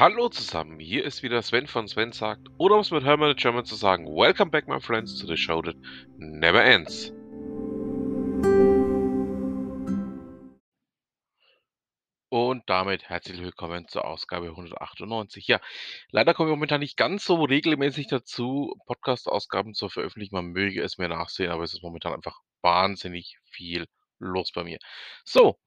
Hallo 0.00 0.30
zusammen, 0.30 0.80
hier 0.80 1.04
ist 1.04 1.22
wieder 1.22 1.42
Sven 1.42 1.66
von 1.66 1.86
Sven 1.86 2.12
sagt, 2.12 2.48
oder 2.56 2.76
um 2.76 2.80
es 2.80 2.90
mit 2.90 3.04
Hermann 3.04 3.36
German 3.36 3.66
zu 3.66 3.74
sagen, 3.74 4.06
Welcome 4.06 4.50
back 4.50 4.66
my 4.66 4.80
friends 4.80 5.18
to 5.18 5.26
the 5.26 5.36
show 5.36 5.60
that 5.60 5.76
never 6.16 6.64
ends. 6.64 7.12
Und 12.30 12.62
damit 12.66 13.10
herzlich 13.10 13.42
willkommen 13.42 13.88
zur 13.88 14.06
Ausgabe 14.06 14.46
198. 14.46 15.46
Ja, 15.46 15.60
leider 16.10 16.32
komme 16.32 16.48
ich 16.48 16.54
momentan 16.56 16.80
nicht 16.80 16.96
ganz 16.96 17.26
so 17.26 17.44
regelmäßig 17.44 18.06
dazu, 18.06 18.80
Podcast-Ausgaben 18.86 19.74
zu 19.74 19.90
veröffentlichen. 19.90 20.34
Man 20.34 20.46
möge 20.46 20.82
es 20.82 20.96
mir 20.96 21.10
nachsehen, 21.10 21.50
aber 21.50 21.64
es 21.64 21.74
ist 21.74 21.82
momentan 21.82 22.14
einfach 22.14 22.40
wahnsinnig 22.62 23.36
viel 23.44 23.84
los 24.18 24.50
bei 24.50 24.64
mir. 24.64 24.78
So, 25.26 25.58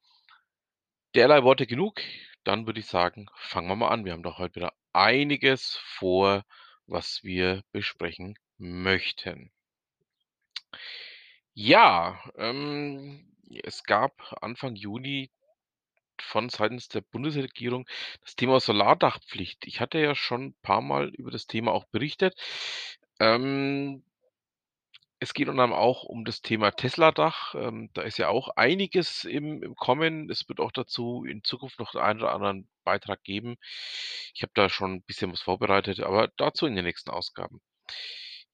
derlei 1.14 1.44
Worte 1.44 1.68
genug. 1.68 2.02
Dann 2.44 2.66
würde 2.66 2.80
ich 2.80 2.88
sagen, 2.88 3.28
fangen 3.36 3.68
wir 3.68 3.76
mal 3.76 3.90
an. 3.90 4.06
Wir 4.06 4.14
haben 4.14 4.24
doch 4.24 4.38
heute 4.38 4.56
wieder 4.56 4.74
einiges 4.92 5.78
vor, 5.78 6.44
was 6.88 7.24
wir 7.24 7.64
besprechen 7.72 8.38
möchten. 8.58 9.52
Ja, 11.54 12.20
ähm, 12.36 13.32
es 13.64 13.84
gab 13.84 14.36
Anfang 14.42 14.76
Juni 14.76 15.30
von 16.20 16.50
seitens 16.50 16.88
der 16.90 17.02
Bundesregierung 17.02 17.88
das 18.22 18.36
Thema 18.36 18.60
Solardachpflicht. 18.60 19.66
Ich 19.66 19.80
hatte 19.80 20.00
ja 20.00 20.16
schon 20.16 20.48
ein 20.48 20.56
paar 20.62 20.82
Mal 20.82 21.10
über 21.10 21.32
das 21.32 21.48
Thema 21.48 21.72
auch 21.72 21.86
berichtet. 21.86 22.36
Ähm, 23.20 24.04
es 25.24 25.34
geht 25.34 25.48
unter 25.48 25.64
anderem 25.64 25.80
auch 25.82 26.04
um 26.04 26.26
das 26.26 26.42
Thema 26.42 26.72
Tesla-Dach. 26.72 27.56
Ähm, 27.56 27.90
da 27.94 28.02
ist 28.02 28.18
ja 28.18 28.28
auch 28.28 28.50
einiges 28.58 29.24
im 29.24 29.64
im 29.64 29.76
Kommen. 29.76 30.30
Es 30.30 30.48
wird 30.50 30.60
auch 30.60 30.72
dazu 30.72 31.24
in 31.24 31.44
Zukunft 31.44 31.80
noch 31.80 31.96
einen 31.96 32.20
oder 32.20 32.34
anderen 32.34 32.68
Beitrag 32.84 33.24
geben. 33.24 33.56
Ich 34.36 34.44
habe 34.44 34.52
da 34.54 34.70
schon 34.70 34.96
ein 34.96 35.04
bisschen 35.04 35.32
was 35.32 35.42
vorbereitet, 35.42 36.02
aber 36.02 36.30
dazu 36.38 36.66
in 36.68 36.76
den 36.76 36.84
nächsten 36.86 37.10
Ausgaben. 37.10 37.62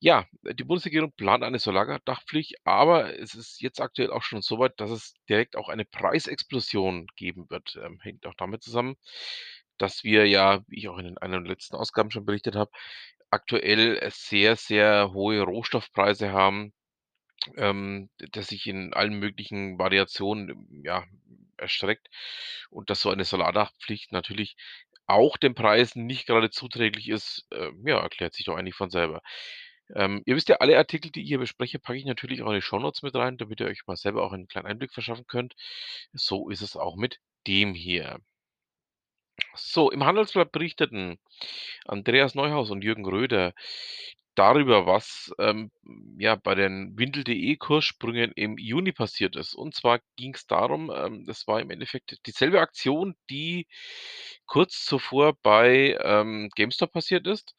Ja, 0.02 0.28
die 0.44 0.64
Bundesregierung 0.64 1.12
plant 1.12 1.44
eine 1.44 1.59
Solardachpflicht, 1.59 2.56
aber 2.64 3.20
es 3.20 3.34
ist 3.36 3.62
jetzt 3.62 3.81
aktuell 3.81 4.12
auch 4.12 4.23
schon 4.23 4.42
so 4.42 4.59
weit, 4.59 4.80
dass 4.80 4.92
es 4.92 5.14
direkt 5.28 5.58
auch 5.58 5.70
eine 5.70 5.86
Preisexplosion 5.86 7.08
geben 7.16 7.50
wird. 7.50 7.78
Ähm, 7.84 8.00
hängt 8.02 8.25
auch 8.28 8.36
damit 8.36 8.64
zusammen, 8.64 8.95
dass 9.78 10.03
wir 10.03 10.28
ja, 10.28 10.62
wie 10.67 10.80
ich 10.80 10.90
auch 10.90 11.00
in 11.00 11.06
den 11.06 11.17
einer 11.17 11.42
letzten 11.42 11.75
Ausgaben 11.75 12.12
schon 12.12 12.25
berichtet 12.25 12.56
habe, 12.56 12.72
aktuell 13.31 13.97
äh, 13.97 14.09
sehr, 14.11 14.55
sehr 14.55 15.11
hohe 15.13 15.41
Rohstoffpreise 15.41 16.31
haben, 16.31 16.73
ähm, 17.58 18.09
das 18.31 18.47
sich 18.47 18.67
in 18.67 18.94
allen 18.94 19.13
möglichen 19.19 19.80
Variationen, 19.80 20.49
ähm, 20.49 20.81
ja, 20.85 21.05
erstreckt 21.57 22.07
und 22.69 22.89
dass 22.89 23.02
so 23.02 23.09
eine 23.09 23.25
Solardachpflicht 23.25 24.11
natürlich 24.13 24.55
auch 25.07 25.38
den 25.38 25.55
Preisen 25.55 26.05
nicht 26.05 26.25
gerade 26.27 26.50
zuträglich 26.52 27.09
ist, 27.09 27.47
ähm, 27.52 27.83
ja, 27.85 28.00
erklärt 28.00 28.33
sich 28.33 28.45
doch 28.45 28.55
eigentlich 28.55 28.75
von 28.75 28.89
selber. 28.89 29.22
Ähm, 29.95 30.22
ihr 30.25 30.35
wisst 30.35 30.50
ja, 30.50 30.57
alle 30.57 30.77
Artikel, 30.77 31.11
die 31.11 31.22
ich 31.23 31.27
hier 31.30 31.39
bespreche, 31.39 31.80
packe 31.80 31.97
ich 31.97 32.05
natürlich 32.05 32.44
auch 32.44 32.50
in 32.50 32.55
die 32.55 32.61
Shownotes 32.61 33.02
mit 33.02 33.16
rein, 33.16 33.38
damit 33.38 33.59
ihr 33.59 33.67
euch 33.67 33.88
mal 33.88 33.95
selber 33.97 34.23
auch 34.23 34.33
einen 34.33 34.47
kleinen 34.47 34.67
Einblick 34.67 34.94
verschaffen 34.94 35.25
könnt. 35.27 35.55
So 36.13 36.50
ist 36.50 36.61
es 36.61 36.75
auch 36.75 36.95
mit 36.95 37.19
dem 37.47 37.73
hier. 37.73 38.19
So, 39.56 39.92
im 39.92 40.04
Handelsblatt 40.06 40.52
berichteten 40.52 41.20
Andreas 41.86 42.36
Neuhaus 42.36 42.70
und 42.72 42.84
Jürgen 42.84 43.06
Röder 43.06 43.54
darüber, 44.36 44.86
was, 44.86 45.31
ähm, 45.40 45.72
ja, 46.18 46.36
bei 46.36 46.56
den 46.56 46.98
Windel.de 46.98 47.58
Kurssprüngen 47.58 48.31
im 48.36 48.58
Juni 48.58 48.92
passiert 48.94 49.36
ist. 49.36 49.54
Und 49.54 49.76
zwar 49.76 50.00
ging 50.16 50.34
es 50.34 50.48
darum, 50.48 50.92
ähm, 50.96 51.26
das 51.26 51.46
war 51.48 51.59
im 51.59 51.72
Endeffekt 51.72 52.16
dieselbe 52.26 52.62
Aktion, 52.62 53.16
die 53.30 53.68
kurz 54.46 54.86
zuvor 54.86 55.34
bei, 55.44 55.98
ähm, 56.02 56.50
GameStop 56.56 56.94
passiert 56.94 57.28
ist. 57.28 57.56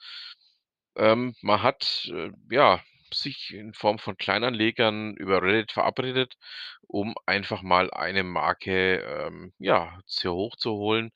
Ähm, 0.96 1.34
man 1.42 1.62
hat, 1.62 2.10
äh, 2.12 2.30
ja, 2.50 2.80
sich 3.12 3.52
in 3.52 3.74
Form 3.74 3.98
von 3.98 4.16
Kleinanlegern 4.16 5.16
über 5.16 5.42
Reddit 5.42 5.72
verabredet, 5.72 6.36
um 6.82 7.14
einfach 7.26 7.62
mal 7.62 7.90
eine 7.90 8.22
Marke, 8.22 8.98
ähm, 9.00 9.52
ja, 9.58 9.98
sehr 10.06 10.32
hoch 10.32 10.56
zu 10.56 10.72
holen 10.72 11.10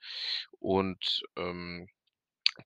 und, 0.64 1.22
ähm, 1.36 1.88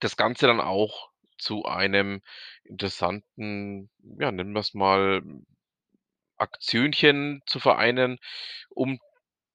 das 0.00 0.16
Ganze 0.16 0.47
dann 0.48 0.60
auch 0.60 1.10
zu 1.38 1.64
einem 1.66 2.22
interessanten, 2.64 3.91
ja, 4.20 4.32
nennen 4.32 4.53
wir 4.54 4.60
es 4.60 4.75
mal, 4.75 5.22
Aktionchen 6.36 7.42
zu 7.47 7.59
vereinen, 7.60 8.19
um 8.70 8.98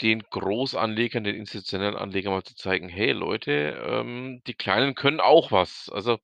den 0.02 0.22
Großanlegern, 0.24 1.24
den 1.24 1.36
institutionellen 1.36 1.96
Anlegern 1.96 2.34
mal 2.34 2.44
zu 2.44 2.56
zeigen: 2.56 2.90
„Hey 2.90 3.12
Leute, 3.14 3.52
ähm, 3.88 4.42
die 4.48 4.54
Kleinen 4.56 4.96
können 4.96 5.20
auch 5.22 5.52
was.“ 5.52 5.90
Also, 5.90 6.20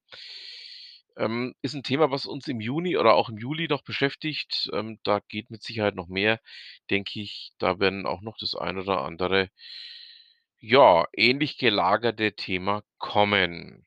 ähm, 1.18 1.54
ist 1.62 1.74
ein 1.74 1.84
Thema, 1.84 2.12
was 2.12 2.26
uns 2.26 2.48
im 2.48 2.62
Juni 2.62 2.98
oder 2.98 3.14
auch 3.16 3.30
im 3.30 3.38
Juli 3.38 3.68
noch 3.68 3.84
beschäftigt. 3.84 4.70
Ähm, 4.74 5.00
da 5.04 5.20
geht 5.28 5.50
mit 5.52 5.64
Sicherheit 5.64 5.96
noch 5.96 6.08
mehr, 6.08 6.40
denke 6.90 7.20
ich. 7.22 7.52
Da 7.60 7.80
werden 7.80 8.06
auch 8.06 8.22
noch 8.22 8.38
das 8.38 8.56
ein 8.56 8.78
oder 8.78 9.02
andere, 9.02 9.50
ja, 10.60 11.06
ähnlich 11.14 11.58
gelagerte 11.58 12.34
Thema 12.34 12.84
kommen. 12.98 13.86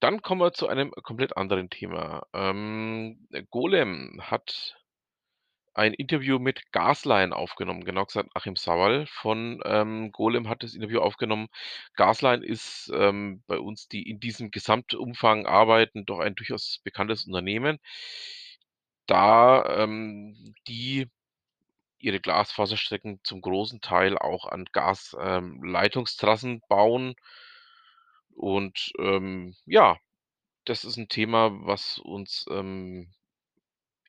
Dann 0.00 0.22
kommen 0.22 0.40
wir 0.40 0.52
zu 0.52 0.68
einem 0.68 0.92
komplett 1.02 1.36
anderen 1.36 1.70
Thema. 1.70 2.26
Ähm, 2.32 3.28
Golem 3.50 4.20
hat 4.22 4.76
ein 5.74 5.94
Interview 5.94 6.38
mit 6.38 6.72
Gasline 6.72 7.34
aufgenommen, 7.34 7.84
genau 7.84 8.04
gesagt 8.04 8.30
Achim 8.34 8.56
Sauerl 8.56 9.06
von, 9.06 9.60
ähm, 9.64 10.10
Golem 10.12 10.48
hat 10.48 10.62
das 10.62 10.74
Interview 10.74 11.00
aufgenommen. 11.00 11.48
Gasline 11.94 12.44
ist, 12.44 12.90
ähm, 12.94 13.42
bei 13.46 13.58
uns, 13.58 13.88
die 13.88 14.08
in 14.08 14.20
diesem 14.20 14.50
Gesamtumfang 14.50 15.46
arbeiten, 15.46 16.04
doch 16.04 16.18
ein 16.20 16.34
durchaus 16.34 16.80
bekanntes 16.84 17.26
Unternehmen, 17.26 17.78
da, 19.06 19.82
ähm, 19.82 20.54
die 20.68 21.08
ihre 22.00 22.20
Glasfaserstrecken 22.20 23.20
zum 23.24 23.40
großen 23.40 23.80
Teil 23.80 24.18
auch 24.18 24.46
an 24.46 24.66
Gasleitungstrassen 24.72 26.50
ähm, 26.54 26.62
bauen 26.68 27.14
und, 28.36 28.92
ähm, 28.98 29.54
ja, 29.66 29.98
das 30.66 30.84
ist 30.84 30.98
'n 30.98 31.08
Thema, 31.08 31.50
was 31.66 31.98
uns, 31.98 32.46
ähm, 32.50 33.12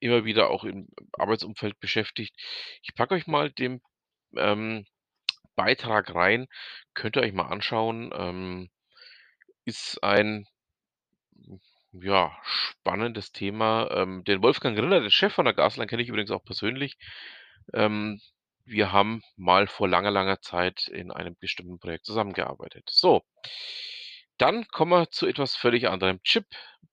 immer 0.01 0.25
wieder 0.25 0.49
auch 0.49 0.63
im 0.65 0.87
Arbeitsumfeld 1.13 1.79
beschäftigt. 1.79 2.35
Ich 2.83 2.95
packe 2.95 3.15
euch 3.15 3.27
mal 3.27 3.51
den, 3.51 3.81
ähm, 4.37 4.85
Beitrag 5.55 6.15
rein, 6.15 6.47
könnt 6.95 7.17
ihr 7.17 7.23
euch 7.23 7.33
mal 7.33 7.47
anschauen. 7.49 8.11
Ähm, 8.15 8.69
ist 9.65 10.03
ein, 10.03 10.47
ja, 11.93 12.31
spannendes 12.43 13.31
Thema. 13.31 13.89
Ähm, 13.91 14.23
den 14.23 14.41
Wolfgang 14.43 14.77
Riller, 14.77 15.01
den 15.01 15.11
Chef 15.11 15.33
von 15.33 15.45
der 15.45 15.53
Gasline, 15.53 15.87
kenne 15.87 16.01
ich 16.03 16.09
übrigens 16.09 16.31
auch 16.31 16.43
persönlich. 16.43 16.97
Ähm, 17.73 18.21
wir 18.65 18.91
haben 18.91 19.23
mal 19.35 19.67
vor 19.67 19.87
langer, 19.87 20.11
langer 20.11 20.41
Zeit 20.41 20.87
in 20.87 21.11
einem 21.11 21.35
bestimmten 21.39 21.79
Projekt 21.79 22.05
zusammengearbeitet. 22.05 22.87
So, 22.89 23.23
dann 24.37 24.67
kommen 24.67 24.91
wir 24.91 25.09
zu 25.11 25.27
etwas 25.27 25.55
völlig 25.55 25.87
anderem. 25.89 26.21
Chip 26.23 26.45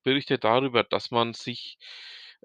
berichtet 0.02 0.44
darüber, 0.44 0.84
dass 0.84 1.10
man 1.10 1.34
sich, 1.34 1.78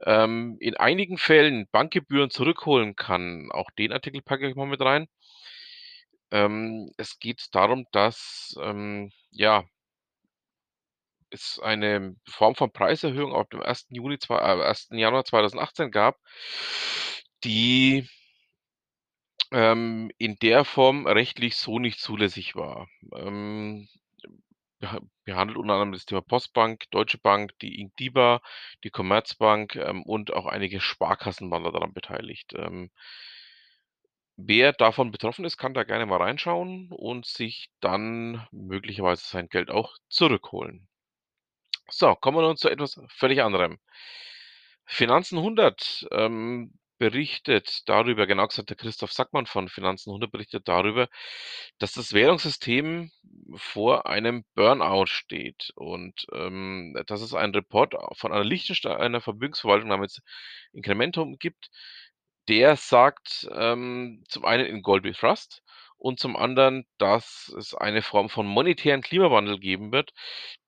ähm, 0.06 0.58
in 0.60 0.78
einigen 0.78 1.18
Fällen 1.18 1.68
Bankgebühren 1.72 2.30
zurückholen 2.30 2.96
kann. 2.96 3.50
Auch 3.52 3.72
den 3.72 3.92
Artikel 3.94 4.22
packe 4.22 4.50
ich 4.50 4.56
mal 4.56 4.68
mit 4.68 4.82
rein. 4.82 5.08
Ähm, 6.32 6.92
es 6.98 7.20
geht 7.20 7.48
darum, 7.54 7.86
dass, 7.92 8.56
ähm, 8.62 9.12
ja 9.32 9.66
es 11.32 11.60
eine 11.60 12.16
Form 12.28 12.56
von 12.56 12.72
Preiserhöhung 12.72 13.34
ab 13.34 13.50
dem 13.50 13.62
1. 13.62 13.88
Juni 13.90 14.18
äh, 14.30 14.34
1. 14.34 14.90
Januar 14.92 15.26
2018 15.26 15.92
gab, 15.92 16.20
die 17.44 18.08
ähm, 19.52 20.12
in 20.18 20.38
der 20.38 20.66
Form 20.66 21.08
rechtlich 21.08 21.58
so 21.58 21.80
nicht 21.80 22.00
zulässig 22.00 22.56
war. 22.56 22.88
Ähm, 23.16 23.88
beha 24.80 25.00
behandelt 25.26 25.58
unter 25.58 25.74
anderem 25.74 25.92
das 25.94 26.06
Thema 26.06 26.22
Postbank, 26.22 26.90
Deutsche 26.92 27.18
Bank, 27.18 27.52
die 27.62 27.80
Inkdiba, 27.80 28.42
die 28.84 28.90
Commerzbank, 28.90 29.76
ähm, 29.76 30.04
und 30.04 30.34
auch 30.34 30.46
einige 30.46 30.82
Sparkassen 30.82 31.52
waren 31.52 31.64
da 31.64 31.72
daran 31.72 31.94
beteiligt. 31.94 32.54
Ähm, 32.56 32.92
wer 34.38 34.74
davon 34.74 35.12
betroffen 35.12 35.46
ist, 35.46 35.58
kann 35.58 35.74
da 35.74 35.84
gerne 35.84 36.06
mal 36.06 36.22
reinschauen 36.22 36.90
und 36.92 37.26
sich 37.26 37.70
dann 37.80 38.48
möglicherweise 38.52 39.26
sein 39.28 39.48
Geld 39.50 39.70
auch 39.70 39.96
zurückholen. 40.10 40.88
So, 41.90 42.16
kommen 42.16 42.38
wir 42.38 42.42
nun 42.42 42.58
zu 42.58 42.70
etwas 42.70 43.00
völlig 43.10 43.42
anderem. 43.42 43.78
Finanzen 44.86 45.38
100, 45.40 46.08
ähm, 46.12 46.74
berichtet 47.02 47.90
darüber 47.90 48.28
genau 48.28 48.46
gesagt, 48.46 48.70
der 48.70 48.78
Christoph 48.78 49.12
Sackmann 49.12 49.48
von 49.48 49.70
Finanzen 49.70 50.12
100 50.12 50.32
berichtet 50.32 50.68
darüber, 50.68 51.08
dass 51.80 51.94
das 51.94 52.14
Währungssystem 52.14 53.10
vor 53.56 54.06
einem 54.06 54.46
Burnout 54.54 55.08
steht. 55.08 55.72
Und, 55.74 56.28
ähm, 56.32 56.96
dass 57.08 57.22
es 57.22 57.34
einen 57.34 57.56
Report 57.56 57.96
von 58.14 58.32
einer 58.32 58.44
Liechtensteiner 58.44 59.20
Vermögensverwaltung 59.20 59.90
namens 59.90 60.22
Incrementum 60.74 61.40
gibt, 61.40 61.72
der 62.48 62.76
sagt, 62.76 63.50
ähm, 63.52 64.24
zum 64.28 64.46
einen 64.46 64.68
in 64.68 64.84
Gold 64.84 65.04
We 65.04 65.14
Trust 65.14 65.64
und 65.98 66.20
zum 66.20 66.36
anderen, 66.36 66.86
dass 67.00 67.52
es 67.58 67.74
eine 67.74 68.04
Form 68.04 68.30
von 68.30 68.46
monetären 68.46 69.02
Klimawandel 69.02 69.58
geben 69.60 69.92
wird, 69.92 70.12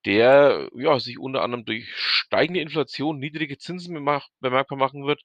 der, 0.06 0.70
ja, 0.76 1.00
sich 1.00 1.20
unter 1.20 1.44
anderem 1.44 1.66
durch 1.66 1.92
steigende 1.96 2.62
Inflation, 2.62 3.20
niedrige 3.20 3.58
Zinsen 3.60 3.94
bemerkbar 3.94 4.78
machen 4.80 5.06
wird 5.06 5.22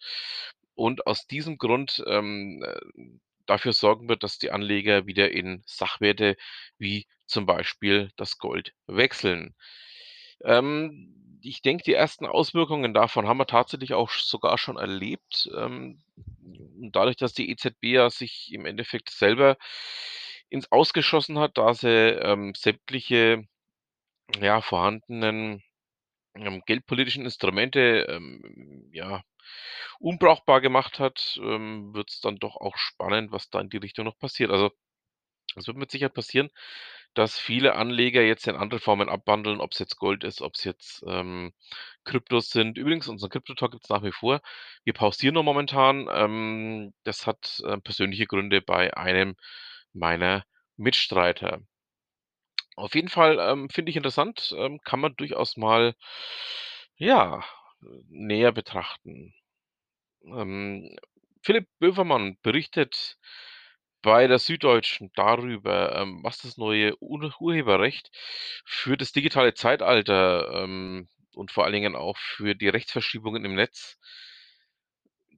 und 0.79 1.07
aus 1.09 1.27
diesem 1.27 1.59
Grund, 1.59 2.03
ähm, 2.07 2.65
äh, 2.65 3.19
dafür 3.47 3.73
sorgen 3.73 4.09
wird, 4.09 4.23
dass 4.23 4.39
die 4.39 4.53
Anleger 4.53 5.07
wieder 5.07 5.33
in 5.33 5.63
Sachwerte 5.67 6.37
wie 6.79 7.07
zum 7.27 7.47
Beispiel 7.47 8.11
das 8.17 8.39
Gold 8.39 8.75
wechseln. 8.87 9.55
Ähm, 10.45 11.39
ich 11.43 11.63
denke, 11.63 11.83
die 11.85 11.95
ersten 11.95 12.27
Auswirkungen 12.27 12.95
davon 12.95 13.27
haben 13.27 13.39
wir 13.39 13.47
tatsächlich 13.47 13.95
auch 13.95 14.11
sogar 14.11 14.57
schon 14.59 14.77
erlebt. 14.77 15.51
Ähm, 15.57 16.01
dadurch, 16.93 17.17
dass 17.17 17.33
die 17.33 17.51
EZB 17.51 17.85
ja 17.85 18.11
sich 18.11 18.53
im 18.53 18.65
Endeffekt 18.65 19.11
selber 19.11 19.57
ins 20.49 20.71
Aus 20.71 20.93
geschossen 20.93 21.39
hat, 21.39 21.59
da 21.59 21.75
sie, 21.75 21.89
ähm, 21.89 22.55
sämtliche, 22.55 23.45
ja, 24.41 24.61
vorhandenen, 24.61 25.63
ähm, 26.43 26.63
geldpolitischen 26.67 27.25
Instrumente, 27.25 28.07
ähm, 28.09 28.91
ja, 28.93 29.23
unbrauchbar 30.01 30.61
gemacht 30.61 30.99
hat, 30.99 31.39
ähm, 31.43 31.95
wird's 31.95 32.21
dann 32.21 32.37
doch 32.37 32.57
auch 32.57 32.77
spannend, 32.77 33.33
was 33.33 33.51
da 33.51 33.61
in 33.61 33.71
die 33.71 33.79
Richtung 33.79 34.05
noch 34.05 34.19
passiert. 34.19 34.51
Also, 34.51 34.71
es 35.57 35.67
wird 35.67 35.77
mit 35.77 35.91
Sicherheit 35.91 36.15
passieren, 36.15 36.51
dass 37.15 37.39
viele 37.39 37.75
Anleger 37.75 38.23
jetzt 38.23 38.47
in 38.47 38.57
andere 38.57 38.81
Formen 38.81 39.09
abwandeln, 39.09 39.61
ob's 39.61 39.79
jetzt 39.79 39.97
Gold 39.99 40.25
ist, 40.25 40.43
ob's 40.43 40.65
jetzt, 40.65 41.03
ähm, 41.09 41.53
Kryptos 42.05 42.51
sind. 42.51 42.79
Übrigens, 42.79 43.09
unseren 43.09 43.31
Krypto-Talk 43.31 43.73
gibt's 43.73 43.89
nach 43.89 44.03
wie 44.05 44.13
vor. 44.13 44.41
Wir 44.85 44.93
pausieren 44.93 45.35
nur 45.35 45.43
momentan. 45.45 46.09
Ähm, 46.13 46.93
das 47.05 47.27
hat, 47.27 47.61
äh, 47.67 47.79
persönliche 47.79 48.27
Gründe 48.27 48.63
bei 48.63 48.97
einem 48.97 49.37
meiner 49.93 50.45
Mitstreiter. 50.77 51.61
Auf 52.79 52.95
jeden 52.95 53.09
Fall, 53.09 53.39
ähm, 53.41 53.69
finde 53.71 53.91
ich 53.91 53.97
interessant, 53.97 54.55
ähm, 54.57 54.81
kann 54.85 55.01
man 55.01 55.17
durchaus 55.17 55.57
mal, 55.57 55.95
ja, 56.97 57.43
näher 58.09 58.53
betrachten. 58.53 59.35
Ähm, 60.25 60.97
Philipp 61.43 61.69
Bövermann 61.81 62.39
berichtet 62.43 63.19
bei 64.03 64.27
der 64.29 64.39
Süddeutschen 64.39 65.11
darüber, 65.15 65.97
ähm, 65.97 66.21
was 66.25 66.39
das 66.39 66.57
neue 66.59 66.95
Ur 67.03 67.35
Urheberrecht 67.41 68.11
für 68.67 68.97
das 68.97 69.13
digitale 69.13 69.55
Zeitalter, 69.55 70.65
ähm, 70.65 71.09
und 71.35 71.53
vor 71.53 71.65
allen 71.65 71.75
Dingen 71.75 71.97
auch 71.97 72.17
für 72.19 72.55
die 72.55 72.69
Rechtsverschiebungen 72.69 73.45
im 73.45 73.55
Netz 73.57 73.99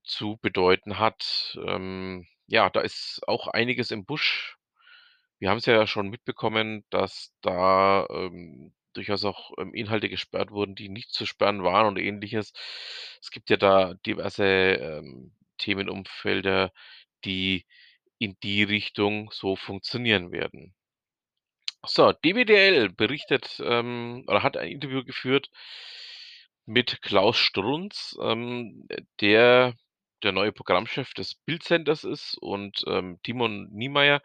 zu 0.04 0.38
bedeuten 0.42 0.98
hat. 0.98 1.58
Ähm, 1.66 2.26
ja, 2.46 2.68
da 2.70 2.80
ist 2.80 3.20
auch 3.26 3.48
einiges 3.48 3.90
im 3.90 4.04
Busch. 4.04 4.56
Wir 5.40 5.48
haben's 5.50 5.64
ja 5.66 5.86
schon 5.86 6.08
mitbekommen, 6.10 6.84
dass 6.90 7.32
da, 7.40 8.06
ähm, 8.10 8.74
durchaus 8.92 9.24
auch, 9.24 9.52
ähm, 9.58 9.72
Inhalte 9.74 10.10
gesperrt 10.10 10.50
wurden, 10.50 10.74
die 10.74 10.90
nicht 10.90 11.12
zu 11.12 11.24
sperren 11.26 11.62
waren 11.64 11.86
und 11.86 11.98
Ähnliches. 11.98 12.52
Es 13.22 13.30
gibt 13.30 13.48
ja 13.50 13.56
da 13.56 13.94
diverse, 14.06 14.44
ähm, 14.44 15.32
Themenumfelder, 15.58 16.72
die 17.24 17.64
in 18.18 18.36
die 18.42 18.62
Richtung 18.64 19.30
so 19.32 19.56
funktionieren 19.56 20.30
werden. 20.32 20.74
So, 21.86 22.12
DWDL 22.12 22.90
berichtet, 22.90 23.58
ähm, 23.64 24.24
oder 24.26 24.42
hat 24.42 24.56
ein 24.58 24.68
Interview 24.70 25.02
geführt 25.04 25.48
mit 26.66 27.00
Klaus 27.02 27.36
Strunz, 27.38 28.16
ähm, 28.22 28.86
der 29.20 29.74
der 30.24 30.32
neue 30.32 30.52
Programmchef 30.52 31.14
des 31.14 31.34
Bild-Centers 31.34 32.04
ist 32.04 32.36
und, 32.40 32.82
ähm, 32.88 33.18
Timon 33.22 33.68
Niemeyer 33.72 34.22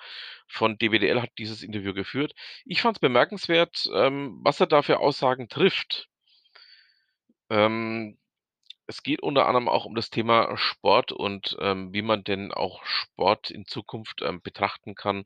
von 0.47 0.77
DWDL 0.77 1.21
hat 1.21 1.31
dieses 1.39 1.63
Interview 1.63 1.94
geführt. 1.94 2.33
Ich 2.65 2.81
fand's 2.81 3.00
bemerkenswert, 3.00 3.88
ähm, 3.94 4.39
was 4.44 4.59
er 4.59 4.68
da 4.68 4.81
für 4.83 5.00
Aussagen 5.00 5.50
trifft. 5.50 6.07
Ähm, 7.51 8.18
es 8.88 9.03
geht 9.03 9.21
unter 9.24 9.47
anderem 9.47 9.69
auch 9.69 9.86
um 9.86 9.95
das 9.95 10.09
Thema 10.12 10.57
Sport 10.57 11.12
und, 11.13 11.57
ähm, 11.62 11.94
wie 11.94 12.01
man 12.03 12.24
denn 12.24 12.51
auch 12.53 12.86
Sport 12.86 13.51
in 13.51 13.65
Zukunft, 13.65 14.21
ähm, 14.24 14.41
betrachten 14.41 14.95
kann, 14.95 15.25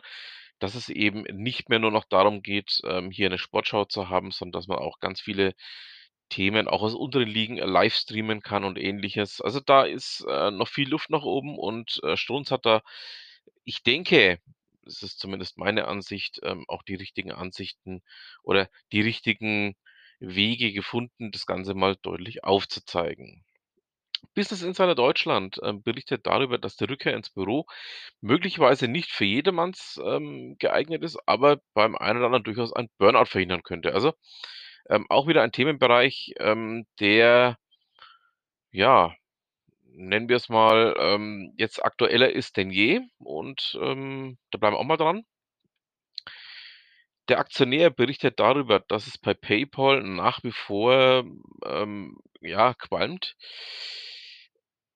dass 0.59 0.75
es 0.75 0.89
eben 0.89 1.23
nicht 1.23 1.69
mehr 1.69 1.79
nur 1.79 1.91
noch 1.91 2.05
darum 2.05 2.41
geht, 2.43 2.81
ähm, 2.85 3.11
hier 3.11 3.29
'ne 3.29 3.37
Sportschau 3.39 3.85
zu 3.85 4.09
haben, 4.09 4.31
sondern 4.31 4.53
dass 4.53 4.67
man 4.67 4.79
auch 4.79 4.99
ganz 4.99 5.21
viele 5.21 5.55
Themen 6.29 6.67
auch 6.67 6.81
aus 6.83 6.93
unteren 6.95 7.27
Ligen 7.27 7.57
live 7.57 7.93
streamen 7.95 8.41
kann 8.41 8.63
und 8.63 8.77
Ähnliches. 8.77 9.41
Also, 9.41 9.59
da 9.59 9.83
ist, 9.83 10.25
äh, 10.29 10.51
noch 10.51 10.67
viel 10.69 10.89
Luft 10.89 11.09
nach 11.09 11.23
oben 11.23 11.57
und, 11.59 11.99
äh, 12.03 12.17
Strunz 12.17 12.51
hat 12.51 12.65
da, 12.65 12.81
ich 13.65 13.83
denke, 13.83 14.39
das 14.83 15.03
ist 15.03 15.19
zumindest 15.19 15.57
meine 15.57 15.87
Ansicht, 15.87 16.39
ähm, 16.43 16.65
auch 16.67 16.83
die 16.83 16.95
richtigen 16.95 17.31
Ansichten 17.31 18.01
oder 18.43 18.69
die 18.91 19.01
richtigen 19.01 19.75
Wege 20.19 20.73
gefunden, 20.73 21.31
das 21.31 21.45
Ganze 21.45 21.73
mal 21.75 21.95
deutlich 22.01 22.43
aufzuzeigen. 22.43 23.43
Business 24.35 24.63
Insider 24.63 24.95
Deutschland, 24.95 25.59
ähm, 25.63 25.83
berichtet 25.83 26.25
darüber, 26.25 26.57
dass 26.57 26.75
die 26.75 26.85
Rückkehr 26.85 27.15
ins 27.15 27.29
Büro 27.29 27.67
möglicherweise 28.21 28.87
nicht 28.87 29.11
für 29.11 29.25
jedermanns, 29.25 29.99
ähm, 30.03 30.55
geeignet 30.59 31.03
ist, 31.03 31.17
aber 31.27 31.61
beim 31.73 31.95
einen 31.95 32.17
oder 32.17 32.27
anderen 32.27 32.43
durchaus 32.43 32.73
ein 32.73 32.89
Burnout 32.97 33.25
verhindern 33.25 33.63
könnte. 33.63 33.93
Also, 33.93 34.13
ähm, 34.89 35.05
auch 35.09 35.27
wieder 35.27 35.43
ein 35.43 35.51
Themenbereich, 35.51 36.33
ähm, 36.39 36.85
der 36.99 37.57
ja, 38.71 39.13
nennen 39.85 40.29
wir's 40.29 40.49
mal, 40.49 40.95
ähm, 40.99 41.53
jetzt 41.57 41.83
aktueller 41.83 42.29
ist 42.31 42.57
denn 42.57 42.71
je 42.71 43.01
und, 43.19 43.77
ähm, 43.81 44.37
da 44.51 44.57
bleiben 44.59 44.75
wir 44.75 44.79
auch 44.79 44.85
mal 44.85 44.97
dran. 44.97 45.23
Der 47.29 47.39
Aktionär 47.39 47.91
berichtet 47.91 48.39
darüber, 48.39 48.79
dass 48.81 49.07
es 49.07 49.17
bei 49.17 49.33
PayPal 49.33 50.01
nach 50.03 50.43
wie 50.43 50.51
vor, 50.51 51.23
ähm, 51.63 52.17
ja, 52.41 52.73
qualmt. 52.73 53.35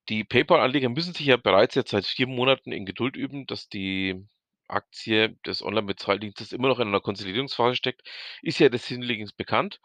Die 0.09 0.23
PayPal-Anleger 0.23 0.89
müssen 0.89 1.13
sich 1.13 1.27
ja 1.27 1.37
bereits 1.37 1.75
jetzt 1.75 1.91
seit 1.91 2.05
4 2.05 2.27
Monaten 2.27 2.71
in 2.71 2.85
Geduld 2.85 3.15
üben, 3.15 3.45
dass 3.47 3.69
die 3.69 4.25
Aktie 4.67 5.37
des 5.45 5.61
Online-Bezahldienstes 5.63 6.53
immer 6.53 6.67
noch 6.69 6.79
in 6.79 6.91
'ner 6.91 7.01
Konsolidierungsphase 7.01 7.75
steckt, 7.75 8.03
ist 8.41 8.59
ja 8.59 8.69
des 8.69 8.85
Hinlegends 8.87 9.33
bekannt. 9.33 9.79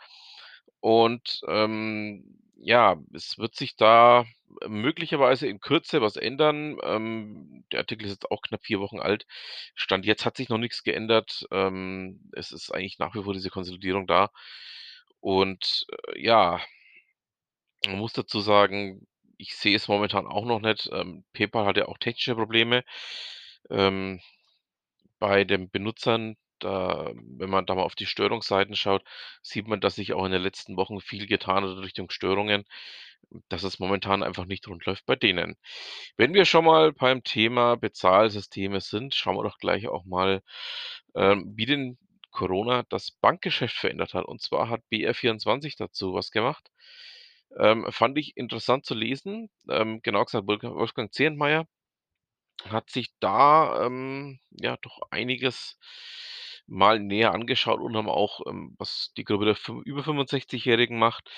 Und, 0.80 1.40
ähm, 1.48 2.38
ja, 2.60 2.96
es 3.14 3.38
wird 3.38 3.54
sich 3.56 3.76
da 3.76 4.24
möglicherweise 4.68 5.46
in 5.48 5.60
Kürze 5.60 6.00
was 6.02 6.16
ändern. 6.16 6.78
Ähm, 6.84 7.64
der 7.72 7.80
Artikel 7.80 8.06
ist 8.06 8.12
jetzt 8.12 8.30
auch 8.30 8.42
knapp 8.42 8.64
4 8.64 8.80
Wochen 8.80 8.98
alt. 9.00 9.26
Stand 9.74 10.06
jetzt 10.06 10.24
hat 10.26 10.36
sich 10.36 10.48
noch 10.48 10.58
nix 10.58 10.82
geändert. 10.84 11.46
Ähm, 11.52 12.30
es 12.32 12.52
ist 12.52 12.70
eigentlich 12.74 12.98
nach 12.98 13.14
wie 13.14 13.22
vor 13.24 13.34
diese 13.34 13.50
Konsolidierung 13.50 14.06
da. 14.06 14.30
Und, 15.20 15.86
äh, 16.14 16.20
ja 16.22 16.60
man 17.86 17.98
muss 17.98 18.12
dazu 18.12 18.40
sagen, 18.40 19.06
ich 19.36 19.54
sehe 19.56 19.76
es 19.76 19.88
momentan 19.88 20.26
auch 20.26 20.44
noch 20.44 20.60
nicht. 20.60 20.88
Ähm, 20.92 21.24
PayPal 21.32 21.64
hat 21.66 21.76
ja 21.76 21.86
auch 21.86 21.98
technische 21.98 22.34
Probleme, 22.34 22.82
ähm, 23.70 24.20
bei 25.18 25.44
den 25.44 25.70
Benutzern. 25.70 26.36
Da 26.60 27.12
wenn 27.14 27.50
man 27.50 27.66
da 27.66 27.76
mal 27.76 27.84
auf 27.84 27.94
die 27.94 28.06
Störungsseiten 28.06 28.74
schaut, 28.74 29.04
sieht 29.42 29.68
man, 29.68 29.80
dass 29.80 29.94
sich 29.94 30.12
auch 30.12 30.24
in 30.24 30.32
den 30.32 30.42
letzten 30.42 30.76
Wochen 30.76 31.00
viel 31.00 31.26
getan 31.26 31.62
hat 31.64 31.70
in 31.70 31.78
Richtung 31.78 32.10
Störungen, 32.10 32.64
dass 33.48 33.62
es 33.62 33.78
momentan 33.78 34.22
einfach 34.22 34.46
nicht 34.46 34.66
rund 34.68 34.84
läuft 34.86 35.06
bei 35.06 35.16
denen. 35.16 35.56
Wenn 36.16 36.34
wir 36.34 36.44
schon 36.44 36.64
mal 36.64 36.92
beim 36.92 37.22
Thema 37.24 37.76
Bezahlsysteme 37.76 38.80
sind, 38.80 39.14
schauen 39.14 39.36
wir 39.36 39.44
doch 39.44 39.58
gleich 39.58 39.88
auch 39.88 40.04
mal, 40.04 40.42
ähm, 41.14 41.52
wie 41.56 41.66
denn 41.66 41.98
Corona 42.30 42.84
das 42.88 43.12
Bankgeschäft 43.12 43.76
verändert 43.76 44.14
hat. 44.14 44.24
Und 44.24 44.42
zwar 44.42 44.68
hat 44.68 44.82
BR24 44.92 45.74
dazu 45.78 46.14
was 46.14 46.30
gemacht. 46.30 46.70
Ähm, 47.58 47.86
fand 47.90 48.18
ich 48.18 48.36
interessant 48.36 48.84
zu 48.84 48.94
lesen. 48.94 49.50
Ähm, 49.68 50.00
genauer 50.02 50.26
gesagt, 50.26 50.46
Wolfga 50.46 50.70
Wolfgang 50.74 51.12
Zehentmeier 51.12 51.66
hat 52.64 52.90
sich 52.90 53.10
da, 53.20 53.86
ähm, 53.86 54.40
ja, 54.50 54.76
doch 54.82 55.00
einiges 55.10 55.78
mal 56.66 57.00
näher 57.00 57.32
angeschaut 57.32 57.80
und 57.80 57.96
haben 57.96 58.08
auch, 58.10 58.40
ähm, 58.46 58.74
was 58.78 59.12
die 59.16 59.24
Gruppe 59.24 59.46
der 59.46 59.56
über 59.84 60.02
65-Jährigen 60.04 60.98
macht, 60.98 61.30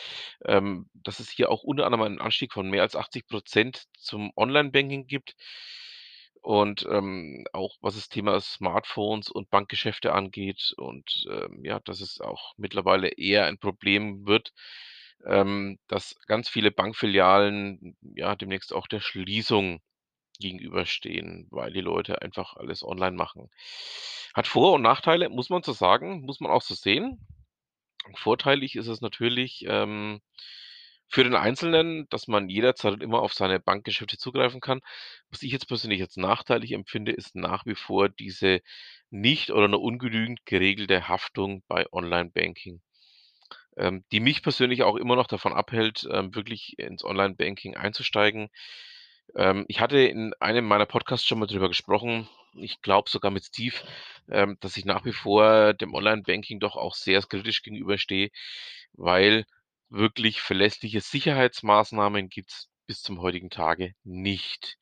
ähm, 0.44 0.90
dass 0.94 1.20
es 1.20 1.30
hier 1.30 1.50
auch 1.50 1.62
unter 1.62 1.86
anderem 1.86 2.02
einen 2.04 2.20
Anstieg 2.20 2.52
von 2.52 2.68
mehr 2.70 2.82
als 2.82 2.96
80 2.96 3.26
% 3.28 3.84
zum 3.96 4.32
Online-Banking 4.36 5.06
gibt. 5.06 5.36
Und, 6.42 6.86
ähm, 6.90 7.44
auch 7.52 7.76
was 7.82 7.96
das 7.96 8.08
Thema 8.08 8.40
Smartphones 8.40 9.28
und 9.30 9.50
Bankgeschäfte 9.50 10.12
angeht 10.14 10.72
und, 10.78 11.26
ähm, 11.30 11.60
ja, 11.64 11.80
dass 11.80 12.00
es 12.00 12.20
auch 12.20 12.54
mittlerweile 12.56 13.08
eher 13.08 13.44
ein 13.46 13.58
Problem 13.58 14.26
wird, 14.26 14.52
ähm, 15.26 15.78
dass 15.86 16.16
ganz 16.26 16.48
viele 16.48 16.70
Bankfilialen, 16.70 17.96
ja, 18.16 18.36
demnächst 18.36 18.72
auch 18.72 18.86
der 18.88 19.00
Schließung 19.00 19.80
gegenüberstehen, 20.40 21.48
weil 21.50 21.72
die 21.72 21.82
Leute 21.82 22.22
einfach 22.22 22.56
alles 22.56 22.84
online 22.84 23.16
machen. 23.16 23.50
Hat 24.34 24.48
Vor 24.48 24.74
und 24.74 24.82
Nachteile, 24.82 25.28
muss 25.30 25.50
man 25.50 25.62
so 25.62 25.72
sagen, 25.72 26.22
muss 26.22 26.40
man 26.40 26.50
auch 26.52 26.62
so 26.62 26.74
sehen. 26.74 27.26
Vorteilig 28.16 28.76
ist 28.76 28.88
es 28.88 29.00
natürlich, 29.00 29.64
ähm 29.68 30.20
Für 31.08 31.24
den 31.24 31.34
Einzelnen, 31.36 32.08
dass 32.10 32.28
man 32.28 32.48
jederzeit 32.48 32.92
und 32.94 33.02
immer 33.02 33.22
auf 33.22 33.34
seine 33.34 33.60
Bankgeschäfte 33.60 34.16
zugreifen 34.18 34.60
kann. 34.60 34.80
Was 35.30 35.42
ich 35.42 35.52
jetzt 35.52 35.68
persönlich 35.68 36.00
als 36.02 36.16
nachteilig 36.16 36.72
empfinde, 36.72 37.12
ist 37.12 37.36
nach 37.36 37.66
wie 37.66 37.74
vor 37.76 38.08
diese 38.08 38.60
nicht 39.10 39.50
oder 39.50 39.68
nur 39.68 39.82
ungenügend 39.82 40.46
geregelte 40.46 41.08
Haftung 41.08 41.62
bei 41.68 41.86
Online-Banking, 41.92 42.80
ähm, 43.76 44.04
die 44.12 44.20
mich 44.20 44.42
persönlich 44.42 44.82
auch 44.82 44.96
immer 44.96 45.16
noch 45.16 45.26
davon 45.26 45.52
abhält, 45.52 46.06
ähm, 46.10 46.34
wirklich 46.34 46.78
ins 46.78 47.04
Online-Banking 47.04 47.76
einzusteigen. 47.76 48.48
Ähm, 49.36 49.64
ich 49.68 49.80
hatte 49.80 49.98
in 49.98 50.34
einem 50.40 50.66
meiner 50.66 50.86
Podcasts 50.86 51.26
schon 51.26 51.38
mal 51.38 51.46
drüber 51.46 51.68
gesprochen, 51.68 52.28
ich 52.54 52.82
glaube 52.82 53.08
sogar 53.10 53.30
mit 53.30 53.44
Steve, 53.44 53.76
ähm, 54.28 54.56
dass 54.60 54.76
ich 54.76 54.84
nach 54.84 55.04
wie 55.04 55.12
vor 55.12 55.74
dem 55.74 55.94
Online-Banking 55.94 56.60
doch 56.60 56.76
auch 56.76 56.94
sehr 56.94 57.20
kritisch 57.22 57.62
gegenüberstehe, 57.62 58.30
weil 58.92 59.44
wirklich 59.88 60.40
verlässliche 60.40 61.00
Sicherheitsmaßnahmen 61.00 62.28
gibt's 62.28 62.68
bis 62.86 63.02
zum 63.02 63.20
heutigen 63.20 63.50
Tage 63.50 63.94
nicht. 64.04 64.78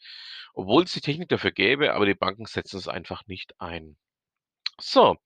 Obwohl 0.54 0.84
es 0.84 0.92
die 0.92 1.00
Technik 1.00 1.28
dafür 1.28 1.52
gäbe, 1.52 1.94
aber 1.94 2.06
die 2.06 2.14
Banken 2.14 2.46
setzen 2.46 2.78
es 2.78 2.88
einfach 2.88 3.26
nicht 3.26 3.60
ein. 3.60 3.96
So, 4.80 5.16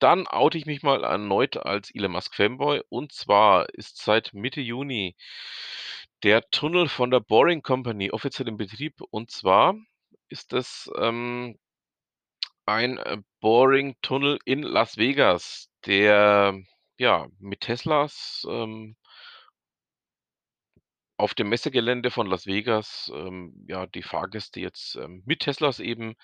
dann 0.00 0.26
oute 0.26 0.58
ich 0.58 0.66
mich 0.66 0.82
mal 0.82 1.04
erneut 1.04 1.56
als 1.56 1.94
Elon 1.94 2.12
Musk 2.12 2.34
Fanboy. 2.34 2.82
Und 2.88 3.12
zwar 3.12 3.68
ist 3.70 4.02
seit 4.02 4.34
Mitte 4.34 4.60
Juni 4.60 5.16
der 6.22 6.48
Tunnel 6.50 6.88
von 6.88 7.10
der 7.10 7.20
Boring 7.20 7.62
Company 7.62 8.10
offiziell 8.10 8.48
in 8.48 8.56
Betrieb. 8.56 9.00
Und 9.10 9.30
zwar 9.30 9.74
ist 10.28 10.52
das, 10.52 10.90
ähm 10.98 11.58
ein, 12.66 12.98
äh, 12.98 13.18
Boring-Tunnel 13.40 14.38
in 14.44 14.62
Las 14.62 14.96
Vegas, 14.96 15.70
der, 15.86 16.56
ja, 16.98 17.26
mit 17.38 17.60
Teslas, 17.62 18.46
ähm 18.48 18.96
auf 21.18 21.34
dem 21.34 21.50
Messegelände 21.50 22.10
von 22.10 22.26
Las 22.26 22.46
Vegas, 22.46 23.12
ähm, 23.14 23.52
ja, 23.68 23.86
die 23.86 24.02
Fahrgäste 24.02 24.58
jetzt, 24.60 24.96
ähm, 24.96 25.22
mit 25.26 25.40
Teslas 25.40 25.78
eben 25.78 26.14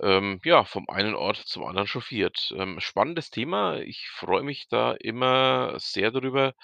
ähm, 0.00 0.40
ja, 0.44 0.64
vom 0.64 0.88
einen 0.88 1.14
Ort 1.14 1.36
zum 1.38 1.64
anderen 1.64 1.88
chauffiert. 1.88 2.52
Ähm, 2.56 2.80
spannendes 2.80 3.30
Thema. 3.30 3.78
Ich 3.80 4.08
freue 4.08 4.42
mich 4.42 4.68
da 4.68 4.92
immer 4.92 5.74
sehr 5.78 6.10
drüber. 6.10 6.54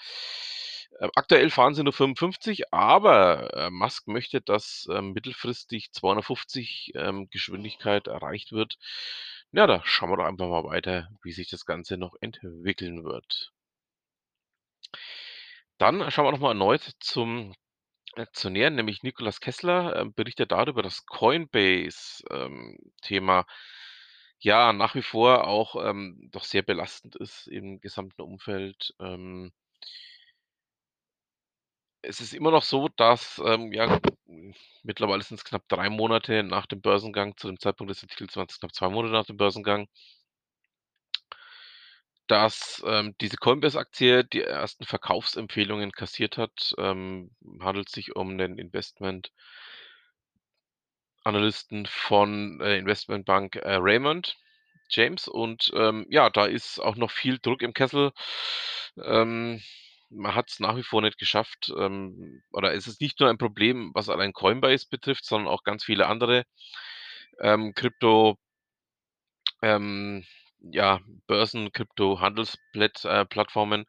Äh, 0.99 1.09
aktuell 1.15 1.49
fahren 1.49 1.75
sie 1.75 1.83
nur 1.83 1.93
55, 1.93 2.73
aber, 2.73 3.53
äh, 3.53 3.69
Musk 3.69 4.07
möchte, 4.07 4.41
dass, 4.41 4.87
ähm, 4.91 5.11
mittelfristig 5.13 5.91
250, 5.91 6.91
ähm, 6.95 7.29
Geschwindigkeit 7.29 8.07
erreicht 8.07 8.51
wird. 8.51 8.77
Ja, 9.51 9.67
da 9.67 9.81
schauen 9.85 10.09
wir 10.11 10.17
doch 10.17 10.25
einfach 10.25 10.47
mal 10.47 10.63
weiter, 10.63 11.09
wie 11.23 11.31
sich 11.31 11.49
das 11.49 11.65
Ganze 11.65 11.97
noch 11.97 12.15
entwickeln 12.21 13.03
wird. 13.03 13.51
Dann 15.77 16.09
schauen 16.11 16.25
wir 16.25 16.31
noch 16.31 16.39
mal 16.39 16.49
erneut 16.49 16.93
zum 16.99 17.53
Aktionär, 18.21 18.69
nämlich 18.69 19.03
Nikolaus 19.03 19.39
Kessler, 19.39 19.95
ähm, 19.97 20.13
berichtet 20.13 20.51
darüber, 20.51 20.81
dass 20.83 21.05
Coinbase, 21.05 22.23
ähm, 22.31 22.77
ja, 24.39 24.73
nach 24.73 24.95
wie 24.95 25.01
vor 25.01 25.47
auch, 25.47 25.75
ähm, 25.83 26.29
doch 26.31 26.43
sehr 26.45 26.61
belastend 26.61 27.15
ist 27.15 27.47
im 27.47 27.79
gesamten 27.81 28.21
Umfeld. 28.21 28.93
Ähm 28.99 29.51
es 32.03 32.21
ist 32.21 32.33
immer 32.33 32.51
noch 32.51 32.63
so, 32.63 32.87
dass, 32.89 33.41
ähm, 33.45 33.71
ja, 33.73 33.99
mittlerweile 34.83 35.23
sind's 35.23 35.43
knapp 35.43 35.67
3 35.67 35.89
Monate 35.89 36.43
nach 36.43 36.65
dem 36.67 36.81
Börsengang. 36.81 37.35
Zu 37.37 37.47
dem 37.47 37.59
Zeitpunkt 37.59 37.91
des 37.91 38.03
Artikels 38.03 38.35
waren's 38.35 38.59
knapp 38.59 38.73
2 38.75 38.89
Monate 38.89 39.13
nach 39.13 39.25
dem 39.25 39.37
Börsengang 39.37 39.87
dass, 42.27 42.83
ähm, 42.87 43.15
diese 43.21 43.37
Coinbase-Aktie 43.37 44.23
die 44.25 44.41
ersten 44.41 44.85
Verkaufsempfehlungen 44.85 45.91
kassiert 45.91 46.37
hat. 46.37 46.73
Ähm, 46.77 47.31
handelt 47.61 47.89
sich 47.89 48.15
um 48.15 48.35
'nen 48.35 48.57
Investment 48.59 49.29
Analysten 51.25 51.87
von, 51.87 52.61
äh, 52.61 52.77
Investmentbank, 52.77 53.55
äh, 53.55 53.75
Raymond 53.81 54.37
James. 54.89 55.27
Und, 55.27 55.71
ähm, 55.75 56.05
ja, 56.09 56.29
da 56.29 56.45
ist 56.45 56.79
auch 56.79 56.95
noch 56.95 57.09
viel 57.11 57.39
Druck 57.39 57.63
im 57.63 57.73
Kessel. 57.73 58.11
Ähm, 59.03 59.59
man 60.11 60.35
hat's 60.35 60.59
nach 60.59 60.77
wie 60.77 60.83
vor 60.83 61.01
nicht 61.01 61.17
geschafft, 61.17 61.73
ähm 61.77 62.43
oder 62.51 62.73
es 62.75 62.85
ist 62.87 63.01
nicht 63.01 63.19
nur 63.19 63.29
ein 63.29 63.39
Problem, 63.39 63.89
was 63.95 64.07
allein 64.09 64.33
Coinbase 64.33 64.85
betrifft, 64.89 65.25
sondern 65.25 65.47
auch 65.51 65.63
ganz 65.63 65.83
viele 65.83 66.05
andere, 66.07 66.43
ähm, 67.41 67.73
Krypto 67.75 68.37
ähm, 69.61 70.23
ja, 70.71 70.99
Börsen, 71.27 71.71
Krypto-Handelsplätt 71.71 73.05
äh, 73.05 73.25
Plattformen, 73.25 73.85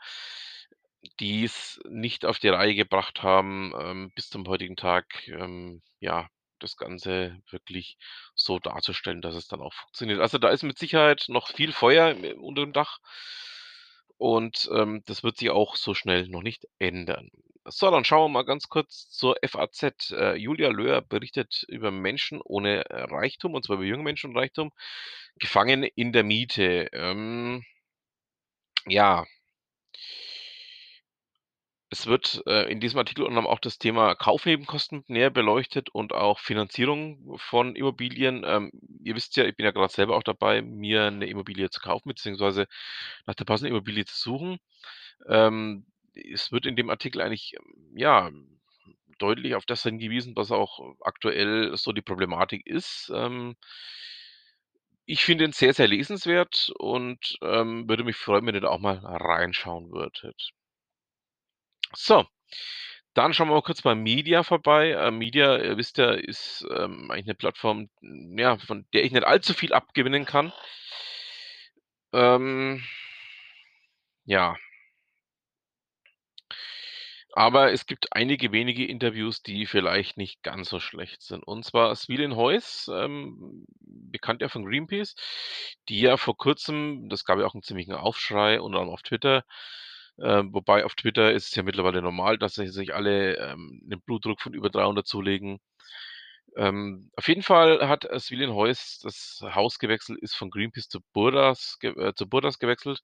die's 1.20 1.80
nicht 1.88 2.24
auf 2.24 2.38
die 2.38 2.48
Reihe 2.48 2.74
gebracht 2.74 3.22
haben, 3.22 3.72
ähm, 3.78 4.12
bis 4.14 4.28
zum 4.28 4.46
heutigen 4.48 4.76
Tag, 4.76 5.06
ähm, 5.28 5.82
ja, 6.00 6.28
das 6.58 6.76
Ganze 6.76 7.38
wirklich 7.50 7.96
so 8.34 8.58
darzustellen, 8.58 9.20
dass 9.20 9.34
es 9.34 9.46
dann 9.46 9.60
auch 9.60 9.74
funktioniert. 9.74 10.20
Also, 10.20 10.38
da 10.38 10.48
ist 10.48 10.62
mit 10.62 10.78
Sicherheit 10.78 11.26
noch 11.28 11.48
viel 11.48 11.72
Feuer 11.72 12.16
unter 12.40 12.62
dem 12.62 12.72
Dach 12.72 12.98
und, 14.18 14.68
ähm, 14.72 15.02
das 15.06 15.22
wird 15.22 15.36
sich 15.38 15.50
auch 15.50 15.76
so 15.76 15.94
schnell 15.94 16.28
noch 16.28 16.42
nicht 16.42 16.66
ändern. 16.78 17.30
So, 17.68 17.90
dann 17.90 18.04
schauen 18.04 18.24
wir 18.30 18.34
mal 18.34 18.44
ganz 18.44 18.68
kurz 18.68 19.08
zur 19.10 19.36
FAZ. 19.42 20.12
Äh, 20.12 20.34
Julia 20.36 20.68
Löhr 20.68 21.02
berichtet 21.02 21.64
über 21.68 21.90
Menschen 21.90 22.40
ohne, 22.40 22.88
äh, 22.90 23.02
Reichtum, 23.04 23.54
und 23.54 23.64
zwar 23.64 23.76
über 23.76 23.84
junge 23.84 24.04
Menschen 24.04 24.30
und 24.30 24.36
Reichtum, 24.36 24.70
gefangen 25.38 25.82
in 25.82 26.12
der 26.12 26.22
Miete. 26.22 26.88
Ähm 26.92 27.64
ja. 28.88 29.26
Es 31.92 32.06
wird, 32.08 32.42
äh, 32.46 32.64
in 32.70 32.80
diesem 32.80 32.98
Artikel 32.98 33.24
unter 33.24 33.46
auch 33.46 33.60
das 33.60 33.78
Thema 33.78 34.16
Kaufnebenkosten 34.16 35.04
näher 35.06 35.30
beleuchtet 35.30 35.88
und 35.90 36.12
auch 36.12 36.40
Finanzierung 36.40 37.36
von 37.38 37.76
Immobilien. 37.76 38.42
Ähm, 38.44 38.72
ihr 39.04 39.14
wisst 39.14 39.36
ja, 39.36 39.44
ich 39.44 39.54
bin 39.56 39.64
ja 39.66 39.70
grad 39.70 39.92
selber 39.92 40.16
auch 40.16 40.24
dabei, 40.24 40.62
mir 40.62 41.10
'ne 41.12 41.26
Immobilie 41.28 41.70
zu 41.70 41.80
kaufen, 41.80 42.08
beziehungsweise 42.08 42.66
nach 43.26 43.34
der 43.36 43.44
passenden 43.44 43.72
Immobilie 43.72 44.04
zu 44.04 44.16
suchen. 44.18 44.58
Ähm, 45.28 45.86
es 46.32 46.52
wird 46.52 46.66
in 46.66 46.76
dem 46.76 46.90
Artikel 46.90 47.20
eigentlich, 47.22 47.54
ähm, 47.58 47.92
ja, 47.96 48.30
deutlich 49.18 49.54
auf 49.54 49.66
das 49.66 49.82
hingewiesen, 49.82 50.36
was 50.36 50.50
auch 50.52 50.80
aktuell 51.02 51.76
so 51.76 51.92
die 51.92 52.02
Problematik 52.02 52.66
ist. 52.66 53.10
Ähm 53.14 53.56
ich 55.08 55.24
finde 55.24 55.44
ihn 55.44 55.52
sehr, 55.52 55.72
sehr 55.72 55.86
lesenswert 55.86 56.72
und, 56.78 57.38
ähm, 57.40 57.88
würde 57.88 58.02
mich 58.02 58.16
freuen, 58.16 58.44
wenn 58.46 58.56
ihr 58.56 58.60
da 58.60 58.68
auch 58.70 58.80
mal 58.80 58.98
reinschauen 59.04 59.92
würdet. 59.92 60.50
So, 61.94 62.24
dann 63.14 63.32
schauen 63.34 63.48
wir 63.48 63.54
mal 63.54 63.62
kurz 63.62 63.82
bei 63.82 63.94
Media 63.94 64.42
vorbei. 64.42 64.92
Äh, 64.92 65.10
Media, 65.10 65.58
ihr 65.58 65.76
wisst 65.76 65.98
ja, 65.98 66.12
ist, 66.12 66.66
ähm, 66.76 67.10
eigentlich 67.10 67.26
'ne 67.26 67.34
Plattform, 67.34 67.88
ja, 68.02 68.58
von 68.58 68.86
der 68.94 69.04
ich 69.04 69.12
nicht 69.12 69.24
allzu 69.26 69.54
viel 69.54 69.72
abgewinnen 69.72 70.24
kann. 70.26 70.52
Ähm 72.12 72.82
ja. 74.26 74.56
Aber 77.38 77.70
es 77.70 77.84
gibt 77.84 78.14
einige 78.16 78.50
wenige 78.50 78.86
Interviews, 78.86 79.42
die 79.42 79.66
vielleicht 79.66 80.16
nicht 80.16 80.42
ganz 80.42 80.70
so 80.70 80.80
schlecht 80.80 81.20
sind. 81.20 81.42
Und 81.46 81.66
zwar 81.66 81.94
Swilin 81.94 82.34
Heuss, 82.34 82.88
ähm, 82.90 83.66
bekannt 83.78 84.40
ja 84.40 84.48
von 84.48 84.64
Greenpeace, 84.64 85.14
die 85.90 86.00
ja 86.00 86.16
vor 86.16 86.38
Kurzem 86.38 87.10
das 87.10 87.26
gab 87.26 87.38
ja 87.38 87.44
auch 87.44 87.54
'n 87.54 87.62
ziemlichen 87.62 87.92
Aufschrei, 87.92 88.58
unter 88.58 88.78
anderem 88.78 88.94
auf 88.94 89.02
Twitter 89.02 89.44
ähm, 90.18 90.54
wobei 90.54 90.86
auf 90.86 90.94
Twitter 90.94 91.30
ist 91.34 91.48
es 91.48 91.54
ja 91.56 91.62
mittlerweile 91.62 92.00
normal, 92.00 92.38
dass 92.38 92.54
si 92.54 92.68
sich 92.68 92.94
alle, 92.94 93.36
ähm, 93.36 93.82
'nen 93.84 94.00
Blutdruck 94.00 94.40
von 94.40 94.54
über 94.54 94.70
300 94.70 95.06
zulegen. 95.06 95.58
Ähm, 96.56 97.10
auf 97.16 97.28
jeden 97.28 97.42
Fall 97.42 97.88
hat, 97.88 98.04
äh, 98.06 98.18
Swilin 98.20 98.54
Heuss 98.54 99.00
das 99.02 99.40
Haus 99.54 99.78
gewechselt, 99.78 100.18
ist 100.22 100.34
von 100.36 100.50
Greenpeace 100.50 100.88
zu 100.88 101.00
Burdas 101.14 101.78
ge 101.80 101.92
äh, 101.98 102.14
zu 102.14 102.28
Burdas 102.28 102.58
gewechselt 102.58 103.00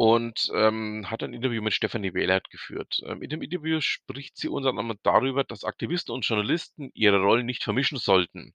und, 0.00 0.48
ähm, 0.54 1.10
hat 1.10 1.22
ein 1.22 1.34
Interview 1.34 1.60
mit 1.62 1.74
Stefanie 1.74 2.14
Wählert 2.14 2.48
geführt. 2.50 3.00
Ähm, 3.06 3.22
in 3.22 3.28
dem 3.28 3.42
Interview 3.42 3.80
spricht 3.82 4.38
sie 4.38 4.48
unter 4.48 4.70
anderem 4.70 4.98
darüber, 5.02 5.44
dass 5.44 5.62
Aktivisten 5.64 6.14
und 6.14 6.24
Journalisten 6.26 6.90
ihre 6.94 7.18
Rollen 7.20 7.44
nicht 7.46 7.62
vermischen 7.64 7.98
sollten. 7.98 8.54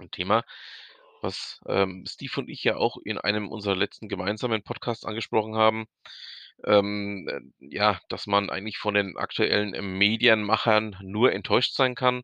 'N 0.00 0.10
Thema, 0.10 0.44
was, 1.22 1.60
ähm, 1.68 2.04
Steve 2.08 2.32
und 2.40 2.48
ich 2.50 2.64
ja 2.64 2.76
auch 2.76 2.96
in 3.04 3.18
einem 3.18 3.48
unserer 3.50 3.76
letzten 3.76 4.08
gemeinsamen 4.08 4.62
Podcasts 4.64 5.04
angesprochen 5.04 5.56
haben. 5.56 5.86
Ähm, 6.66 7.28
äh, 7.28 7.40
ja, 7.60 8.00
dass 8.08 8.26
man 8.26 8.50
eigentlich 8.50 8.78
von 8.78 8.94
den 8.94 9.16
aktuellen, 9.16 9.72
Medienmachern 9.98 10.96
nur 11.02 11.32
enttäuscht 11.32 11.74
sein 11.74 11.94
kann, 11.94 12.22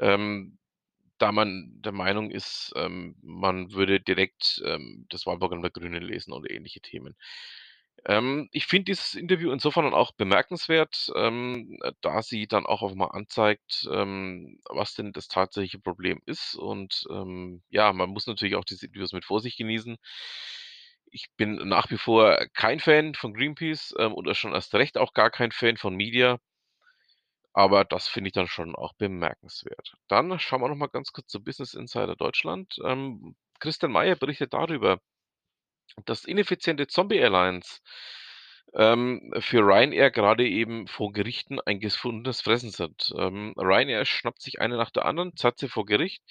ähm, 0.00 0.58
da 1.18 1.32
man 1.32 1.80
der 1.82 1.92
Meinung 1.92 2.30
ist, 2.30 2.72
ähm, 2.76 3.16
man 3.22 3.72
würde 3.72 4.00
direkt, 4.00 4.62
ähm, 4.66 5.06
das 5.10 5.26
Wahlprogramm 5.26 5.62
der 5.62 5.70
Grünen 5.70 6.02
lesen 6.02 6.32
oder 6.32 6.50
ähnliche 6.50 6.80
Themen. 6.80 7.16
Ähm, 8.06 8.48
ich 8.52 8.66
finde 8.66 8.84
dieses 8.86 9.14
Interview 9.14 9.50
insofern 9.52 9.92
auch 9.94 10.12
bemerkenswert, 10.12 11.10
ähm, 11.16 11.78
äh, 11.82 11.92
da 12.02 12.22
sie 12.22 12.46
dann 12.46 12.66
auch 12.66 12.82
einmal 12.88 13.10
anzeigt, 13.12 13.88
ähm, 13.92 14.60
was 14.70 14.94
denn 14.94 15.12
das 15.12 15.28
tatsächliche 15.28 15.80
Problem 15.80 16.20
ist 16.26 16.54
und, 16.54 17.04
ähm, 17.10 17.62
ja, 17.70 17.92
man 17.92 18.10
muss 18.10 18.26
natürlich 18.28 18.54
auch 18.56 18.64
diese 18.64 18.86
Interviews 18.86 19.12
mit 19.12 19.24
Vorsicht 19.24 19.58
genießen. 19.58 19.96
ich 21.10 21.26
bin 21.36 21.56
nach 21.68 21.90
wie 21.90 21.98
vor 21.98 22.36
kein 22.54 22.80
Fan 22.80 23.14
von 23.14 23.34
Greenpeace, 23.34 23.94
ähm, 23.98 24.12
und 24.14 24.34
schon 24.36 24.52
erst 24.52 24.74
recht 24.74 24.98
auch 24.98 25.12
gar 25.14 25.30
kein 25.30 25.52
Fan 25.52 25.76
von 25.76 25.94
Media. 25.96 26.38
Aber 27.56 27.86
das 27.86 28.06
finde 28.06 28.28
ich 28.28 28.34
dann 28.34 28.48
schon 28.48 28.74
auch 28.74 28.92
bemerkenswert. 28.92 29.94
Dann 30.08 30.38
schauen 30.38 30.60
wir 30.60 30.68
noch 30.68 30.76
mal 30.76 30.88
ganz 30.88 31.12
kurz 31.12 31.28
zu 31.28 31.42
Business 31.42 31.72
Insider 31.72 32.14
Deutschland. 32.14 32.76
Ähm, 32.84 33.34
Christian 33.60 33.92
Mayer 33.92 34.14
berichtet 34.14 34.52
darüber, 34.52 35.00
dass 36.04 36.26
ineffiziente 36.26 36.86
Zombie-Airlines 36.86 37.80
ähm, 38.74 39.32
für 39.38 39.60
Ryanair 39.60 40.10
gerade 40.10 40.46
eben 40.46 40.86
vor 40.86 41.12
Gerichten 41.12 41.58
ein 41.58 41.80
gefundenes 41.80 42.42
Fressen 42.42 42.72
sind. 42.72 43.10
Ähm, 43.16 43.54
Ryanair 43.56 44.04
schnappt 44.04 44.42
sich 44.42 44.60
eine 44.60 44.76
nach 44.76 44.90
der 44.90 45.06
anderen, 45.06 45.34
zerrt 45.34 45.58
sie 45.58 45.68
vor 45.68 45.86
Gericht 45.86 46.22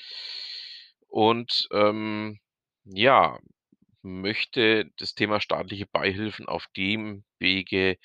und 1.07 1.67
ähm, 1.71 2.39
ja, 2.83 3.39
möchte 4.03 4.91
das 4.97 5.15
Thema 5.15 5.41
staatliche 5.41 5.87
Beihilfen 5.87 6.47
auf 6.47 6.67
dem 6.77 7.23
Wege 7.39 7.97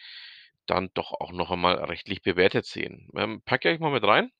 dann 0.66 0.90
doch 0.94 1.12
auch 1.12 1.32
noch 1.32 1.50
einmal 1.50 1.76
rechtlich 1.84 2.22
bewertet 2.22 2.66
sehen. 2.66 3.08
Ähm, 3.16 3.42
packe 3.42 3.72
ich 3.72 3.80
mal 3.80 3.92
mit 3.92 4.04
rein. 4.04 4.30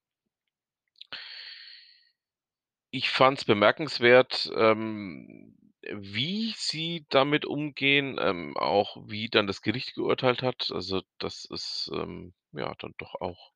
Ich 2.93 3.11
fand 3.11 3.39
es 3.39 3.45
bemerkenswert, 3.45 4.51
ähm, 4.57 5.57
wie 5.83 6.53
sie 6.57 7.07
damit 7.09 7.45
umgehen, 7.45 8.19
ähm, 8.21 8.57
auch 8.57 8.97
wie 9.07 9.29
dann 9.29 9.47
das 9.47 9.63
Gericht 9.63 9.95
geurteilt 9.95 10.43
hat. 10.43 10.71
Also, 10.73 11.03
das 11.19 11.45
ist, 11.45 11.91
ähm, 11.95 12.35
ja, 12.53 12.75
dann 12.79 12.95
doch 12.99 13.15
auch 13.21 13.53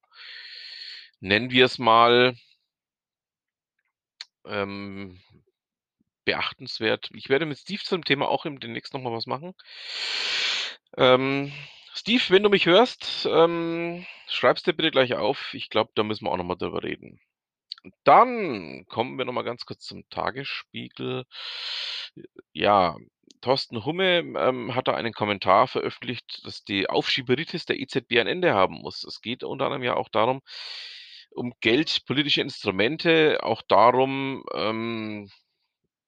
nennen 1.25 1.51
wir 1.51 1.65
es 1.65 1.79
mal 1.79 2.37
ähm, 4.45 5.21
beachtenswert. 6.25 7.11
Ich 7.15 7.29
werde 7.29 7.47
mit 7.47 7.59
Steve 7.59 7.83
zum 7.83 8.05
Thema 8.05 8.29
auch 8.29 8.45
im 8.45 8.61
demnächst 8.61 8.93
noch 8.95 9.01
mal 9.01 9.13
was 9.13 9.27
machen. 9.27 9.55
Ähm, 10.97 11.53
Steve, 11.97 12.23
wenn 12.31 12.43
du 12.43 12.51
mich 12.51 12.67
hörst, 12.67 13.27
ähm, 13.31 14.05
schreib's 14.27 14.65
dir 14.65 14.73
bitte 14.73 14.91
gleich 14.91 15.15
auf. 15.15 15.55
Ich 15.55 15.71
glaube, 15.71 15.93
da 15.95 16.03
müssen 16.03 16.25
wir 16.25 16.33
auch 16.33 16.37
noch 16.37 16.45
mal 16.45 16.57
drüber 16.57 16.83
reden. 16.83 17.21
Dann 18.03 18.85
kommen 18.89 19.17
wir 19.17 19.25
noch 19.25 19.33
mal 19.33 19.43
ganz 19.43 19.65
kurz 19.65 19.85
zum 19.85 20.09
Tagesspiegel. 20.11 21.25
Ja, 22.53 22.97
Thorsten 23.43 23.85
Humme, 23.85 24.19
ähm, 24.19 24.75
hat 24.75 24.89
da 24.89 24.95
einen 24.95 25.13
Kommentar 25.13 25.69
veröffentlicht, 25.69 26.45
dass 26.45 26.65
die 26.65 26.89
Aufschieberitis 26.91 27.65
der 27.67 27.79
EZB 27.79 28.19
ein 28.19 28.27
Ende 28.27 28.55
haben 28.55 28.81
muss. 28.81 29.05
Es 29.05 29.21
geht 29.21 29.45
unter 29.45 29.67
anderem 29.67 29.85
ja 29.85 29.95
auch 29.95 30.09
darum 30.09 30.41
um 31.31 31.53
Geld, 31.61 32.05
politische 32.07 32.41
Instrumente, 32.41 33.39
auch 33.43 33.63
darum, 33.63 34.45
ähm, 34.55 35.29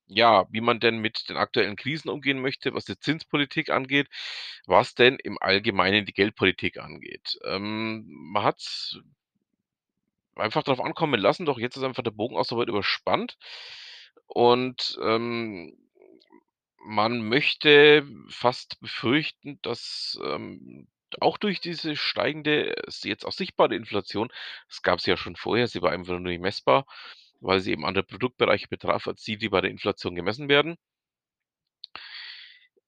ja, 0.09 0.47
wie 0.51 0.61
man 0.61 0.81
denn 0.81 0.99
mit 0.99 1.29
den 1.29 1.37
aktuellen 1.37 1.77
Krisen 1.77 2.09
umgehen 2.11 2.41
möchte, 2.41 2.75
was 2.75 2.85
die 2.85 2.99
Zinspolitik 2.99 3.71
angeht, 3.71 4.09
was 4.67 4.95
denn 4.95 5.17
im 5.23 5.39
Allgemeinen 5.41 6.07
die 6.07 6.13
Geldpolitik 6.15 6.79
angeht. 6.79 7.39
Ähm, 7.45 8.05
man 8.09 8.45
hat's 8.45 8.99
einfach 10.37 10.63
drauf 10.63 10.81
ankommen 10.81 11.21
lassen, 11.21 11.47
doch 11.47 11.59
jetzt 11.59 11.77
ist 11.77 11.83
einfach 11.83 12.03
der 12.03 12.11
Bogen 12.11 12.37
auch 12.37 12.45
so 12.45 12.57
weit 12.59 12.69
überspannt 12.69 13.37
und, 14.27 14.99
ähm, 15.03 15.77
man 16.85 17.29
möchte 17.29 18.07
fast 18.29 18.81
befürchten, 18.81 19.59
dass, 19.63 20.19
ähm, 20.25 20.89
auch 21.21 21.39
durch 21.39 21.61
diese 21.61 21.97
steigende, 21.97 22.75
jetzt 23.03 23.25
auch 23.25 23.33
sichtbare 23.33 23.75
Inflation 23.75 24.29
das 24.69 24.83
gab's 24.83 25.07
ja 25.07 25.17
schon 25.17 25.37
vorher, 25.37 25.67
sie 25.69 25.83
war 25.83 25.93
einfach 25.93 26.13
nur 26.15 26.31
nicht 26.31 26.41
messbar, 26.43 26.87
weil 27.41 27.61
sie 27.61 27.73
eben 27.73 27.85
andere 27.87 28.05
Produktbereiche 28.05 28.69
betraf 28.69 29.07
als 29.09 29.23
die, 29.23 29.37
die 29.39 29.49
bei 29.49 29.61
der 29.61 29.71
Inflation 29.71 30.15
gemessen 30.15 30.49
werden. 30.49 30.77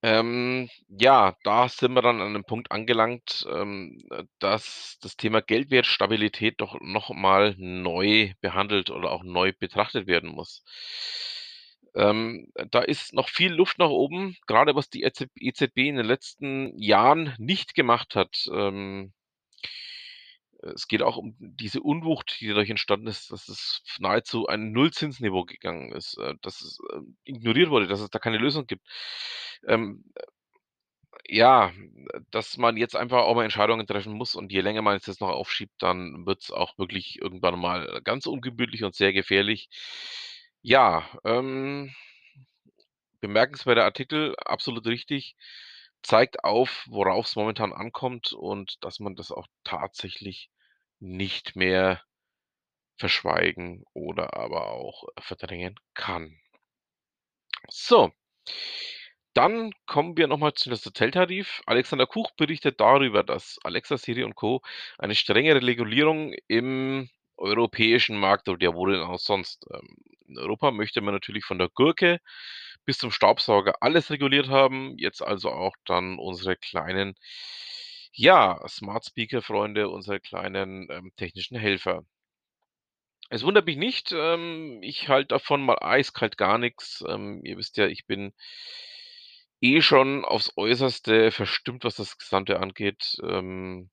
Ähm, 0.02 0.68
ja, 0.88 1.34
da 1.42 1.68
sind 1.68 1.92
wir 1.94 2.02
dann 2.02 2.20
an 2.20 2.32
'nem 2.32 2.44
Punkt 2.44 2.70
angelangt, 2.70 3.44
ähm, 3.50 3.98
äh, 4.12 4.24
dass 4.38 4.96
das 5.02 5.16
Thema 5.16 5.40
Geldwertstabilität 5.42 6.60
doch 6.60 6.76
noch 6.80 7.10
mal 7.10 7.56
neu 7.58 8.32
behandelt 8.40 8.90
oder 8.90 9.10
auch 9.10 9.24
neu 9.24 9.52
betrachtet 9.58 10.06
werden 10.06 10.30
muss. 10.30 10.62
Ähm, 11.94 12.52
da 12.70 12.80
ist 12.80 13.12
noch 13.14 13.28
viel 13.28 13.52
Luft 13.52 13.78
nach 13.78 13.88
oben, 13.88 14.36
grade 14.46 14.74
was 14.74 14.90
die 14.90 15.02
EZ 15.04 15.26
EZB 15.40 15.88
in 15.88 15.96
den 15.96 16.06
letzten 16.06 16.78
Jahren 16.80 17.34
nicht 17.38 17.74
gemacht 17.74 18.14
hat. 18.14 18.46
Ähm 18.52 19.12
es 20.62 20.88
geht 20.88 21.02
auch 21.02 21.16
um 21.16 21.36
diese 21.38 21.80
Unwucht, 21.82 22.38
die 22.40 22.48
dadurch 22.48 22.70
entstanden 22.70 23.06
ist, 23.06 23.30
dass 23.32 23.48
es 23.48 23.82
nahezu 24.00 24.46
ein 24.46 24.72
Nullzinsniveau 24.72 25.44
gegangen 25.44 25.92
ist, 25.92 26.18
äh, 26.18 26.34
dass 26.42 26.60
es, 26.62 26.78
ähm, 26.94 27.16
ignoriert 27.24 27.70
wurde, 27.70 27.86
dass 27.88 28.00
es 28.00 28.10
da 28.10 28.18
keine 28.18 28.38
Lösung 28.38 28.66
gibt. 28.66 28.86
Ähm, 29.66 30.04
äh, 30.16 30.22
ja, 31.28 31.72
dass 32.30 32.56
man 32.58 32.76
jetzt 32.76 32.96
einfach 32.96 33.18
auch 33.22 33.34
mal 33.34 33.44
Entscheidungen 33.44 33.86
treffen 33.86 34.12
muss 34.14 34.34
und 34.34 34.52
je 34.52 34.60
länger 34.60 34.82
man 34.82 34.96
es 34.96 35.06
jetzt 35.06 35.20
noch 35.20 35.28
aufschiebt, 35.30 35.74
dann 35.78 36.26
wird's 36.26 36.50
auch 36.50 36.78
wirklich 36.78 37.20
irgendwann 37.20 37.58
mal 37.60 38.00
ganz 38.04 38.26
ungemütlich 38.26 38.84
und 38.84 38.94
sehr 38.94 39.12
gefährlich. 39.12 39.68
Ja, 40.62 41.04
ähm 41.24 41.92
bemerkenswerter 43.20 43.84
Artikel, 43.84 44.34
absolut 44.36 44.86
richtig, 44.86 45.36
zeigt 46.02 46.44
auf, 46.44 46.84
worauf's 46.88 47.36
momentan 47.36 47.72
ankommt 47.72 48.32
und 48.32 48.82
dass 48.84 49.00
man 49.00 49.16
das 49.16 49.32
auch 49.32 49.46
tatsächlich 49.64 50.50
nicht 51.00 51.56
mehr 51.56 52.02
verschweigen 52.98 53.84
oder 53.94 54.34
aber 54.34 54.68
auch 54.72 55.04
verdrängen 55.20 55.76
kann. 55.94 56.38
So. 57.70 58.12
Dann 59.34 59.72
kommen 59.86 60.16
wir 60.16 60.26
noch 60.26 60.38
mal 60.38 60.54
zu 60.54 60.68
das 60.70 60.84
Hoteltarif. 60.84 61.62
Alexander 61.66 62.06
Kuch 62.06 62.32
berichtet 62.32 62.80
darüber, 62.80 63.22
dass 63.22 63.58
Alexa, 63.62 63.96
Siri 63.96 64.24
und 64.24 64.34
Co. 64.34 64.62
eine 64.98 65.14
strengere 65.14 65.62
Regulierung 65.62 66.34
im 66.48 67.08
europäischen 67.36 68.16
Markt 68.18 68.48
oder 68.48 68.64
ja, 68.64 68.74
wo 68.74 68.86
denn 68.86 69.00
auch 69.00 69.18
sonst? 69.18 69.64
Ähm, 69.72 69.96
in 70.26 70.38
Europa 70.38 70.72
möchte 70.72 71.00
man 71.00 71.14
natürlich 71.14 71.44
von 71.44 71.58
der 71.58 71.68
Gurke 71.68 72.20
bis 72.84 72.98
zum 72.98 73.10
Staubsauger 73.10 73.74
alles 73.80 74.10
reguliert 74.10 74.48
haben, 74.48 74.96
jetzt 74.98 75.22
also 75.22 75.50
auch 75.50 75.74
dann 75.84 76.18
unsere 76.18 76.56
kleinen, 76.56 77.14
ja, 78.12 78.60
Smart 78.68 79.04
Speaker 79.06 79.42
Freunde, 79.42 79.88
unsere 79.88 80.20
kleinen, 80.20 80.88
ähm, 80.90 81.12
technischen 81.16 81.56
Helfer. 81.58 82.04
Es 83.30 83.42
wundert 83.42 83.66
mich 83.66 83.76
nicht, 83.76 84.12
ähm, 84.12 84.80
ich 84.82 85.08
halte 85.08 85.28
davon 85.28 85.62
mal 85.62 85.78
eiskalt 85.80 86.38
gar 86.38 86.58
nix. 86.58 87.04
Ähm, 87.06 87.40
ihr 87.44 87.58
wisst 87.58 87.76
ja, 87.76 87.86
ich 87.86 88.06
bin 88.06 88.32
eh 89.60 89.82
schon 89.82 90.24
aufs 90.24 90.52
Äußerste 90.56 91.30
verstimmt, 91.30 91.84
was 91.84 91.96
das 91.96 92.18
Gesamte 92.18 92.60
angeht, 92.60 93.16
ähm 93.22 93.90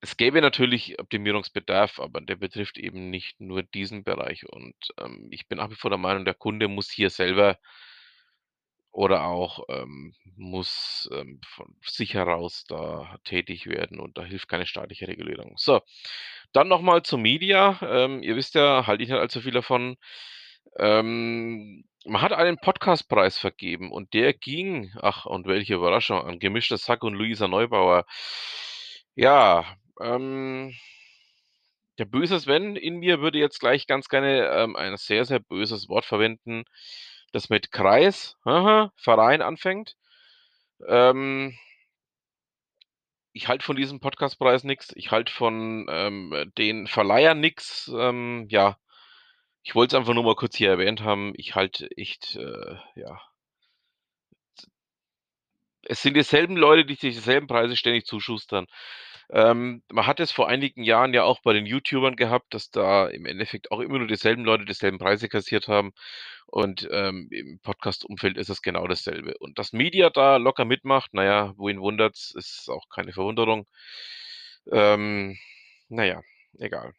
es 0.00 0.16
gäbe 0.16 0.40
natürlich 0.40 0.98
Optimierungsbedarf, 1.00 1.98
aber 2.00 2.20
der 2.20 2.36
betrifft 2.36 2.78
eben 2.78 3.10
nicht 3.10 3.40
nur 3.40 3.62
diesen 3.62 4.04
Bereich 4.04 4.46
und, 4.48 4.76
ähm, 4.98 5.28
ich 5.30 5.48
bin 5.48 5.58
nach 5.58 5.70
wie 5.70 5.74
vor 5.74 5.90
der 5.90 5.98
Meinung, 5.98 6.24
der 6.24 6.34
Kunde 6.34 6.68
muss 6.68 6.90
hier 6.90 7.10
selber 7.10 7.58
oder 8.92 9.24
auch, 9.24 9.60
ähm, 9.68 10.14
muss, 10.36 11.08
ähm, 11.12 11.40
von 11.46 11.76
sich 11.84 12.14
heraus 12.14 12.64
da 12.68 13.18
tätig 13.24 13.66
werden 13.66 14.00
und 14.00 14.18
da 14.18 14.24
hilft 14.24 14.48
keine 14.48 14.66
staatliche 14.66 15.06
Regulierung. 15.08 15.54
So, 15.56 15.80
dann 16.52 16.68
noch 16.68 16.80
mal 16.82 17.02
zu 17.02 17.18
Media. 17.18 17.78
Ähm, 17.82 18.22
ihr 18.22 18.36
wisst 18.36 18.54
ja, 18.54 18.86
halte 18.86 19.02
ich 19.02 19.10
nicht 19.10 19.18
allzu 19.18 19.40
viel 19.40 19.52
davon. 19.52 19.96
Ähm, 20.78 21.84
man 22.06 22.22
hat 22.22 22.32
einen 22.32 22.58
Podcastpreis 22.58 23.38
vergeben 23.38 23.92
und 23.92 24.14
der 24.14 24.32
ging, 24.34 24.92
ach, 25.00 25.26
und 25.26 25.46
welche 25.46 25.74
Überraschung, 25.74 26.20
an 26.22 26.38
Gemischtes 26.38 26.88
Hack 26.88 27.04
und 27.04 27.14
Luisa 27.14 27.48
Neubauer. 27.48 28.04
Ja, 29.14 29.64
ähm 30.00 30.74
der 31.98 32.04
böse 32.04 32.38
Sven 32.38 32.76
in 32.76 32.98
mir 32.98 33.20
würde 33.20 33.38
jetzt 33.38 33.58
gleich 33.58 33.86
ganz 33.86 34.08
gerne, 34.08 34.48
ähm, 34.50 34.76
ein 34.76 34.96
sehr, 34.96 35.24
sehr 35.24 35.40
böses 35.40 35.88
Wort 35.88 36.04
verwenden, 36.04 36.64
das 37.32 37.48
mit 37.50 37.72
Kreis, 37.72 38.36
aha, 38.44 38.92
Verein 38.96 39.42
anfängt. 39.42 39.96
Ähm 40.86 41.58
ich 43.32 43.48
halte 43.48 43.64
von 43.64 43.76
diesem 43.76 44.00
Podcastpreis 44.00 44.64
nix. 44.64 44.90
Ich 44.96 45.10
halte 45.10 45.32
von, 45.32 45.86
ähm, 45.90 46.52
den 46.58 46.86
Verleihern 46.86 47.40
nix. 47.40 47.90
Ähm, 47.94 48.46
ja, 48.50 48.78
ich 49.62 49.74
wollte 49.74 49.96
es 49.96 50.00
einfach 50.00 50.14
nur 50.14 50.24
mal 50.24 50.36
kurz 50.36 50.56
hier 50.56 50.70
erwähnt 50.70 51.02
haben. 51.02 51.32
Ich 51.36 51.54
halte 51.54 51.88
echt, 51.96 52.36
äh, 52.36 52.76
ja 52.96 53.20
es 55.88 56.02
sind 56.02 56.14
dieselben 56.14 56.56
Leute, 56.56 56.84
die 56.84 56.94
sich 56.94 57.14
dieselben 57.14 57.46
Preise 57.46 57.76
ständig 57.76 58.04
zuschustern. 58.04 58.66
Ähm, 59.30 59.82
man 59.92 60.06
hat 60.06 60.20
es 60.20 60.32
vor 60.32 60.48
einigen 60.48 60.82
Jahren 60.84 61.12
ja 61.14 61.24
auch 61.24 61.40
bei 61.42 61.52
den 61.52 61.66
YouTubern 61.66 62.16
gehabt, 62.16 62.54
dass 62.54 62.70
da 62.70 63.08
im 63.08 63.26
Endeffekt 63.26 63.70
auch 63.70 63.80
immer 63.80 63.98
nur 63.98 64.08
dieselben 64.08 64.44
Leute 64.44 64.64
dieselben 64.64 64.98
Preise 64.98 65.28
kassiert 65.28 65.68
haben 65.68 65.92
und, 66.46 66.88
ähm, 66.90 67.28
im 67.30 67.60
Podcast-Umfeld 67.60 68.38
ist 68.38 68.48
es 68.48 68.62
genau 68.62 68.86
dasselbe. 68.88 69.34
Und 69.38 69.58
dass 69.58 69.72
Media 69.72 70.10
da 70.10 70.36
locker 70.38 70.64
mitmacht, 70.64 71.10
na 71.12 71.24
ja, 71.24 71.54
wen 71.58 71.80
wundert's, 71.80 72.32
ist 72.34 72.68
auch 72.70 72.88
keine 72.88 73.12
Verwunderung. 73.12 73.66
Ähm, 74.72 75.38
na 75.88 76.04
ja, 76.04 76.22
egal. 76.58 76.94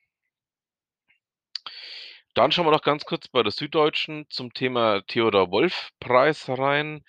Dann 2.34 2.52
schauen 2.52 2.66
wir 2.66 2.72
noch 2.72 2.82
ganz 2.84 3.06
kurz 3.06 3.28
bei 3.28 3.44
der 3.44 3.52
Süddeutschen 3.52 4.26
zum 4.30 4.54
Thema 4.54 5.02
Theodor-Wolff-Preis 5.08 6.50
rein. 6.50 7.04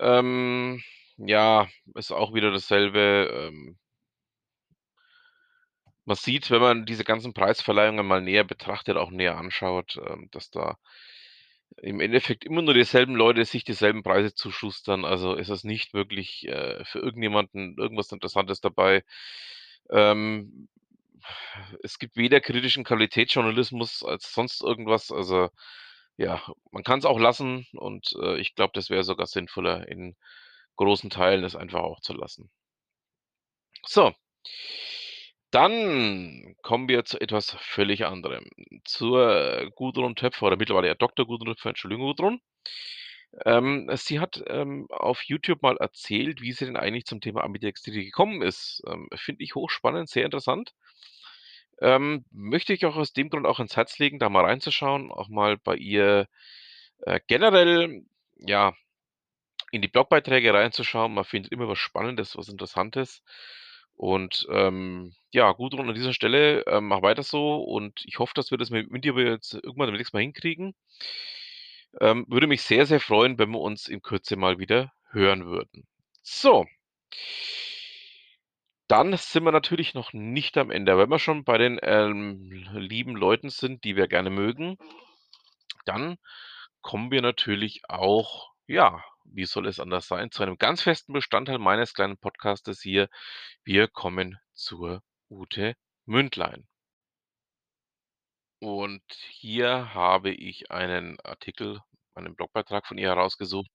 Ähm, 0.00 0.82
ja, 1.18 1.68
ist 1.94 2.12
auch 2.12 2.34
wieder 2.34 2.50
dasselbe, 2.50 3.50
ähm 3.52 3.78
man 6.04 6.16
sieht, 6.16 6.50
wenn 6.50 6.60
man 6.60 6.86
diese 6.86 7.04
ganzen 7.04 7.34
Preisverleihungen 7.34 8.06
mal 8.06 8.20
näher 8.20 8.44
betrachtet, 8.44 8.96
auch 8.96 9.10
näher 9.10 9.36
anschaut, 9.38 9.98
ähm, 10.06 10.28
dass 10.32 10.50
da 10.50 10.78
im 11.78 12.00
Endeffekt 12.00 12.44
immer 12.44 12.62
nur 12.62 12.74
dieselben 12.74 13.14
Leute 13.16 13.44
sich 13.44 13.64
dieselben 13.64 14.02
Preise 14.02 14.34
zuschustern. 14.34 15.04
Also, 15.04 15.34
ist 15.34 15.48
es 15.48 15.64
nicht 15.64 15.94
wirklich, 15.94 16.46
äh, 16.48 16.84
für 16.84 17.00
irgendjemanden 17.00 17.76
irgendwas 17.78 18.12
Interessantes 18.12 18.60
dabei. 18.60 19.04
Ähm, 19.90 20.68
es 21.82 21.98
gibt 21.98 22.16
weder 22.16 22.40
kritischen 22.40 22.84
Qualitätsjournalismus 22.84 24.02
als 24.04 24.32
sonst 24.32 24.62
irgendwas. 24.62 25.10
Also, 25.10 25.50
ja, 26.16 26.42
man 26.70 26.84
kann's 26.84 27.06
auch 27.06 27.18
lassen 27.18 27.66
und, 27.72 28.14
äh, 28.22 28.38
ich 28.38 28.54
glaube, 28.54 28.72
das 28.74 28.90
wäre 28.90 29.04
sogar 29.04 29.26
sinnvoller, 29.26 29.88
in 29.88 30.16
großen 30.76 31.10
Teilen 31.10 31.44
es 31.44 31.56
einfach 31.56 31.80
auch 31.80 32.00
zu 32.00 32.14
lassen. 32.14 32.50
So. 33.86 34.12
Dann 35.54 36.56
kommen 36.62 36.88
wir 36.88 37.04
zu 37.04 37.20
etwas 37.20 37.52
völlig 37.60 38.06
anderem, 38.06 38.44
zur 38.84 39.70
Gudrun 39.76 40.16
Töpfer 40.16 40.46
oder 40.46 40.56
mittlerweile 40.56 40.88
ja 40.88 40.94
Doktor 40.96 41.26
Gudrun 41.26 41.54
Töpfer. 41.54 41.68
Entschuldigung, 41.68 42.06
Gudrun. 42.06 42.40
Ähm, 43.44 43.88
sie 43.94 44.18
hat, 44.18 44.42
ähm, 44.48 44.88
auf 44.90 45.22
YouTube 45.22 45.62
mal 45.62 45.76
erzählt, 45.76 46.40
wie 46.42 46.50
sie 46.50 46.64
denn 46.66 46.76
eigentlich 46.76 47.04
zum 47.06 47.20
Thema 47.20 47.44
Ambidextrie 47.44 48.04
gekommen 48.04 48.42
ist. 48.42 48.82
Ähm, 48.88 49.08
finde 49.14 49.44
ich 49.44 49.54
hochspannend, 49.54 50.08
sehr 50.08 50.24
interessant. 50.24 50.74
Ähm, 51.80 52.24
möchte 52.32 52.72
ich 52.72 52.84
auch 52.86 52.96
aus 52.96 53.12
dem 53.12 53.30
Grund 53.30 53.46
auch 53.46 53.60
ans 53.60 53.76
Herz 53.76 53.98
legen, 54.00 54.18
da 54.18 54.28
mal 54.28 54.44
reinzuschauen, 54.44 55.12
auch 55.12 55.28
mal 55.28 55.56
bei 55.56 55.76
ihr, 55.76 56.26
äh, 57.02 57.20
generell, 57.28 58.02
ja, 58.38 58.74
in 59.70 59.82
die 59.82 59.88
Blogbeiträge 59.88 60.52
reinzuschauen. 60.52 61.14
Man 61.14 61.24
findet 61.24 61.52
immer 61.52 61.68
was 61.68 61.78
Spannendes, 61.78 62.36
was 62.36 62.48
Interessantes. 62.48 63.22
Und, 63.96 64.46
ähm, 64.50 65.14
ja, 65.32 65.52
Gudrun, 65.52 65.88
an 65.88 65.94
dieser 65.94 66.12
Stelle, 66.12 66.64
ähm, 66.66 66.88
mach 66.88 67.02
weiter 67.02 67.22
so 67.22 67.56
und 67.62 68.02
ich 68.06 68.18
hoffe, 68.18 68.32
dass 68.34 68.50
wir 68.50 68.58
das 68.58 68.70
mit 68.70 68.90
mit 68.90 69.04
dir 69.04 69.14
jetzt 69.18 69.54
irgendwann 69.54 69.88
demnächst 69.88 70.14
mal 70.14 70.20
hinkriegen. 70.20 70.74
Ähm, 72.00 72.26
würde 72.28 72.46
mich 72.46 72.62
sehr, 72.62 72.86
sehr 72.86 73.00
freuen, 73.00 73.38
wenn 73.38 73.50
wir 73.50 73.60
uns 73.60 73.88
in 73.88 74.02
Kürze 74.02 74.36
mal 74.36 74.58
wieder 74.58 74.92
hören 75.10 75.46
würden. 75.46 75.86
So. 76.22 76.66
Dann 78.88 79.16
sind 79.16 79.44
wir 79.44 79.52
natürlich 79.52 79.94
noch 79.94 80.12
nicht 80.12 80.56
am 80.58 80.70
Ende. 80.70 80.96
Wenn 80.98 81.08
wir 81.08 81.18
schon 81.18 81.44
bei 81.44 81.58
den, 81.58 81.78
ähm, 81.82 82.50
lieben 82.74 83.16
Leuten 83.16 83.48
sind, 83.50 83.84
die 83.84 83.96
wir 83.96 84.08
gerne 84.08 84.30
mögen, 84.30 84.76
dann 85.84 86.16
kommen 86.82 87.10
wir 87.10 87.22
natürlich 87.22 87.88
auch, 87.88 88.50
ja, 88.66 89.02
wie 89.34 89.46
soll 89.46 89.66
es 89.66 89.80
anders 89.80 90.06
sein, 90.06 90.30
zu 90.30 90.42
einem 90.42 90.56
ganz 90.58 90.82
festen 90.82 91.12
Bestandteil 91.12 91.58
meines 91.58 91.94
kleinen 91.94 92.16
Podcastes 92.18 92.80
hier. 92.80 93.08
Wir 93.64 93.88
kommen 93.88 94.38
zur 94.54 95.02
Ute 95.30 95.74
Mündlein. 96.06 96.66
Und 98.60 99.02
hier 99.30 99.92
habe 99.94 100.30
ich 100.30 100.70
einen 100.70 101.20
Artikel, 101.20 101.80
einen 102.14 102.34
Blogbeitrag 102.36 102.86
von 102.86 102.98
ihr 102.98 103.08
herausgesucht 103.08 103.70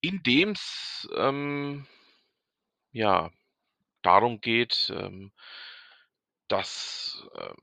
in 0.00 0.22
dem's, 0.22 1.08
ähm, 1.16 1.86
ja, 2.92 3.30
darum 4.02 4.40
geht, 4.40 4.92
ähm 4.94 5.32
dass, 6.48 7.22
ähm, 7.36 7.56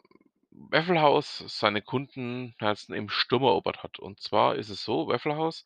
Waffle 0.71 1.01
House 1.01 1.43
seine 1.47 1.81
Kundenherzen 1.81 2.95
im 2.95 3.09
Sturm 3.09 3.43
erobert 3.43 3.83
hat. 3.83 3.99
Und 3.99 4.19
zwar 4.21 4.55
ist 4.55 4.69
es 4.69 4.83
so, 4.83 5.07
Waffle 5.07 5.35
House, 5.35 5.63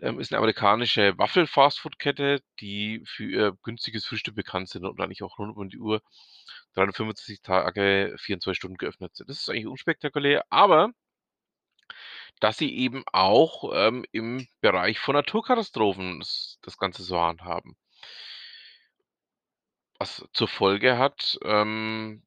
ähm, 0.00 0.20
ist 0.20 0.32
'ne 0.32 0.38
amerikanische 0.38 1.16
Waffel-Fastfood-Kette, 1.18 2.40
die 2.60 3.02
für 3.06 3.24
ihr 3.30 3.58
günstiges 3.62 4.06
Frühstück 4.06 4.34
bekannt 4.36 4.68
sind 4.70 4.84
und 4.84 5.00
eigentlich 5.00 5.22
auch 5.22 5.38
rund 5.38 5.56
um 5.56 5.68
die 5.68 5.78
Uhr 5.78 6.00
365 6.74 7.42
Tage, 7.42 8.14
24 8.18 8.58
Stunden 8.58 8.76
geöffnet 8.78 9.14
sind. 9.16 9.28
Das 9.30 9.38
ist 9.40 9.50
eigentlich 9.50 9.66
unspektakulär, 9.66 10.44
aber 10.50 10.92
dass 12.42 12.56
sie 12.56 12.72
eben 12.76 13.02
auch, 13.12 13.72
ähm, 13.74 14.04
im 14.12 14.46
Bereich 14.60 14.98
von 15.00 15.14
Naturkatastrophen 15.14 16.20
s 16.20 16.58
das 16.62 16.76
Ganze 16.78 17.02
so 17.02 17.18
handhaben. 17.18 17.74
Was 20.00 20.24
zur 20.32 20.46
Folge 20.46 20.96
hat, 20.96 21.38
ähm 21.42 22.22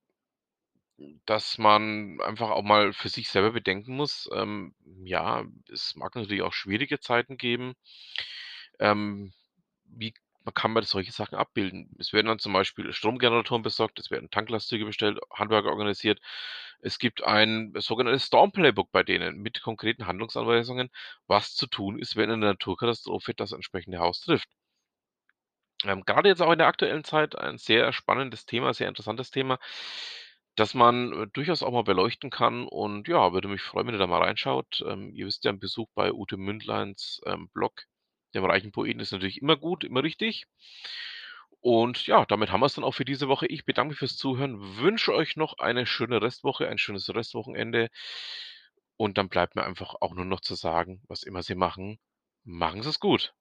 dass 1.26 1.58
man 1.58 2.20
einfach 2.22 2.50
auch 2.52 2.64
mal 2.64 2.94
für 2.94 3.10
sich 3.10 3.30
selber 3.30 3.52
bedenken 3.52 3.96
muss, 3.96 4.30
ähm, 4.34 4.76
ja, 5.04 5.46
es 5.72 5.96
mag 5.96 6.16
natürlich 6.16 6.42
auch 6.44 6.54
schwierige 6.54 7.00
Zeiten 7.00 7.38
geben. 7.38 7.76
Ähm, 8.80 9.34
wie 9.86 10.14
kann 10.56 10.72
man 10.74 10.84
solche 10.84 11.12
Sachen 11.12 11.36
abbilden? 11.38 11.96
Es 12.00 12.14
werden 12.14 12.28
dann 12.28 12.40
zum 12.40 12.54
Beispiel 12.54 12.92
Stromgeneratoren 12.94 13.62
besorgt, 13.62 14.00
es 14.00 14.10
werden 14.12 14.32
Tanklastzüge 14.32 14.86
bestellt, 14.86 15.20
Handwerker 15.32 15.70
organisiert. 15.70 16.20
Es 16.82 16.98
gibt 17.00 17.24
ein 17.24 17.74
sogenanntes 17.78 18.26
Storm 18.26 18.52
Playbook 18.52 18.92
bei 18.92 19.04
denen 19.04 19.38
mit 19.42 19.62
konkreten 19.62 20.08
Handlungsanweisungen, 20.08 20.90
was 21.28 21.56
zu 21.56 21.68
tun 21.68 22.00
ist, 22.00 22.16
wenn 22.16 22.32
eine 22.32 22.46
Naturkatastrophe 22.46 23.34
das 23.36 23.52
entsprechende 23.52 24.00
Haus 24.00 24.22
trifft. 24.22 24.50
Ähm, 25.84 26.04
grade 26.06 26.30
jetzt 26.30 26.42
auch 26.42 26.52
in 26.52 26.60
der 26.60 26.68
aktuellen 26.68 27.04
Zeit 27.04 27.36
ein 27.36 27.58
sehr 27.58 27.92
spannendes 27.94 28.46
Thema, 28.46 28.74
sehr 28.74 28.88
interessantes 28.88 29.32
Thema, 29.32 29.58
das 30.56 30.74
man, 30.74 31.14
äh, 31.14 31.28
durchaus 31.34 31.64
auch 31.64 31.72
mal 31.72 31.84
beleuchten 31.84 32.30
kann 32.30 32.68
und 32.68 33.08
ja, 33.08 33.34
würde 33.34 33.48
mich 33.48 33.62
freuen, 33.62 33.88
wenn 33.88 33.96
ihr 33.96 34.00
da 34.00 34.08
mal 34.08 34.24
reinschaut. 34.24 34.84
Ähm, 34.88 35.12
ihr 35.16 35.26
wisst 35.28 35.44
ja, 35.46 35.52
'n 35.52 35.60
Besuch 35.60 35.88
bei 35.96 36.12
Ute 36.14 36.38
Mündleins, 36.38 37.22
ähm, 37.26 37.50
Blog, 37.54 37.84
dem 38.36 38.46
reichen 38.46 38.72
Poeten, 38.72 39.00
ist 39.02 39.12
natürlich 39.12 39.42
immer 39.42 39.58
gut, 39.58 39.84
immer 39.84 40.04
richtig. 40.04 40.46
Und 41.64 42.08
ja, 42.08 42.26
damit 42.26 42.52
haben 42.52 42.62
wir's 42.62 42.74
dann 42.74 42.84
auch 42.84 42.96
für 42.96 43.06
diese 43.06 43.28
Woche. 43.28 43.46
Ich 43.46 43.66
bedanke 43.66 43.90
mich 43.92 44.00
fürs 44.00 44.18
Zuhören, 44.18 44.78
wünsche 44.78 45.14
euch 45.14 45.36
noch 45.36 45.60
eine 45.60 45.86
schöne 45.86 46.20
Restwoche, 46.22 46.68
ein 46.68 46.80
schönes 46.80 47.14
Restwochenende. 47.14 47.90
Und 49.00 49.18
dann 49.18 49.28
bleibt 49.30 49.56
mir 49.56 49.64
einfach 49.64 49.96
auch 50.00 50.14
nur 50.14 50.24
noch 50.26 50.40
zu 50.42 50.56
sagen, 50.56 51.02
was 51.08 51.24
immer 51.24 51.44
Sie 51.44 51.56
machen, 51.56 52.00
machen 52.44 52.84
Sie's 52.84 53.00
gut. 53.00 53.34